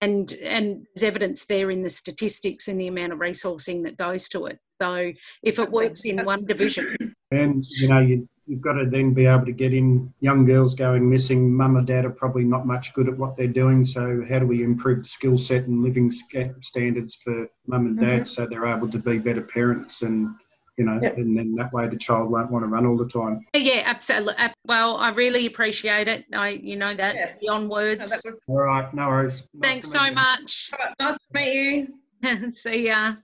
And, 0.00 0.32
and 0.44 0.86
there's 0.94 1.02
evidence 1.02 1.46
there 1.46 1.70
in 1.72 1.82
the 1.82 1.88
statistics 1.88 2.68
and 2.68 2.80
the 2.80 2.86
amount 2.86 3.12
of 3.12 3.18
resourcing 3.18 3.82
that 3.84 3.96
goes 3.96 4.28
to 4.28 4.46
it. 4.46 4.58
So 4.80 5.12
if 5.42 5.58
it 5.58 5.70
works 5.72 6.04
in 6.04 6.24
one 6.24 6.44
division. 6.44 6.96
And, 7.32 7.64
you 7.80 7.88
know, 7.88 7.98
you, 7.98 8.28
you've 8.48 8.60
got 8.62 8.72
to 8.72 8.86
then 8.86 9.12
be 9.12 9.26
able 9.26 9.44
to 9.44 9.52
get 9.52 9.74
in 9.74 10.12
young 10.20 10.44
girls 10.44 10.74
going 10.74 11.08
missing. 11.08 11.54
Mum 11.54 11.76
and 11.76 11.86
dad 11.86 12.04
are 12.04 12.10
probably 12.10 12.44
not 12.44 12.66
much 12.66 12.94
good 12.94 13.08
at 13.08 13.18
what 13.18 13.36
they're 13.36 13.46
doing. 13.46 13.84
So 13.84 14.24
how 14.28 14.38
do 14.38 14.46
we 14.46 14.64
improve 14.64 15.02
the 15.02 15.08
skill 15.08 15.38
set 15.38 15.64
and 15.64 15.82
living 15.82 16.10
standards 16.10 17.14
for 17.14 17.48
mum 17.66 17.86
and 17.86 18.00
dad 18.00 18.22
mm-hmm. 18.22 18.24
so 18.24 18.46
they're 18.46 18.66
able 18.66 18.88
to 18.88 18.98
be 18.98 19.18
better 19.18 19.42
parents 19.42 20.02
and 20.02 20.34
you 20.78 20.84
know, 20.84 21.00
yep. 21.02 21.16
and 21.16 21.36
then 21.36 21.56
that 21.56 21.72
way 21.72 21.88
the 21.88 21.96
child 21.96 22.30
won't 22.30 22.52
want 22.52 22.62
to 22.62 22.68
run 22.68 22.86
all 22.86 22.96
the 22.96 23.08
time. 23.08 23.44
Yeah, 23.52 23.82
absolutely. 23.84 24.34
Well, 24.64 24.96
I 24.96 25.10
really 25.10 25.44
appreciate 25.44 26.06
it. 26.06 26.24
I, 26.32 26.50
you 26.50 26.76
know, 26.76 26.94
that 26.94 27.16
yeah. 27.16 27.32
beyond 27.40 27.68
words. 27.68 28.24
No, 28.24 28.30
was... 28.30 28.40
All 28.46 28.56
right, 28.58 28.94
no 28.94 29.08
worries. 29.08 29.44
Nice 29.54 29.72
Thanks 29.72 29.90
so 29.90 30.12
much. 30.12 30.70
Nice 31.00 31.16
to 31.16 31.34
meet 31.34 31.88
you. 32.22 32.50
See 32.52 32.86
ya. 32.86 33.14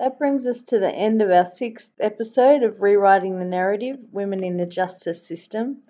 That 0.00 0.18
brings 0.18 0.46
us 0.46 0.62
to 0.62 0.78
the 0.78 0.90
end 0.90 1.20
of 1.20 1.30
our 1.30 1.44
sixth 1.44 1.92
episode 2.00 2.62
of 2.62 2.80
Rewriting 2.80 3.38
the 3.38 3.44
Narrative 3.44 3.98
Women 4.12 4.42
in 4.42 4.56
the 4.56 4.64
Justice 4.64 5.26
System. 5.26 5.82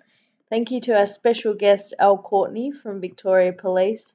Thank 0.49 0.69
you 0.69 0.81
to 0.81 0.97
our 0.97 1.05
special 1.05 1.53
guest, 1.53 1.93
Al 1.97 2.17
Courtney 2.17 2.73
from 2.73 2.99
Victoria 2.99 3.53
Police, 3.53 4.11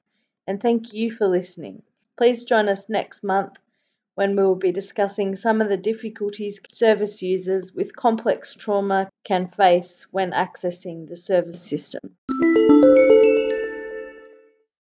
and 0.46 0.60
thank 0.60 0.92
you 0.92 1.10
for 1.10 1.26
listening. 1.26 1.82
Please 2.18 2.44
join 2.44 2.68
us 2.68 2.90
next 2.90 3.24
month 3.24 3.54
when 4.16 4.36
we 4.36 4.42
will 4.42 4.54
be 4.54 4.70
discussing 4.70 5.34
some 5.34 5.62
of 5.62 5.70
the 5.70 5.78
difficulties 5.78 6.60
service 6.70 7.22
users 7.22 7.72
with 7.72 7.96
complex 7.96 8.52
trauma 8.52 9.08
can 9.24 9.48
face 9.48 10.06
when 10.10 10.32
accessing 10.32 11.08
the 11.08 11.16
service 11.16 11.62
system. 11.62 12.02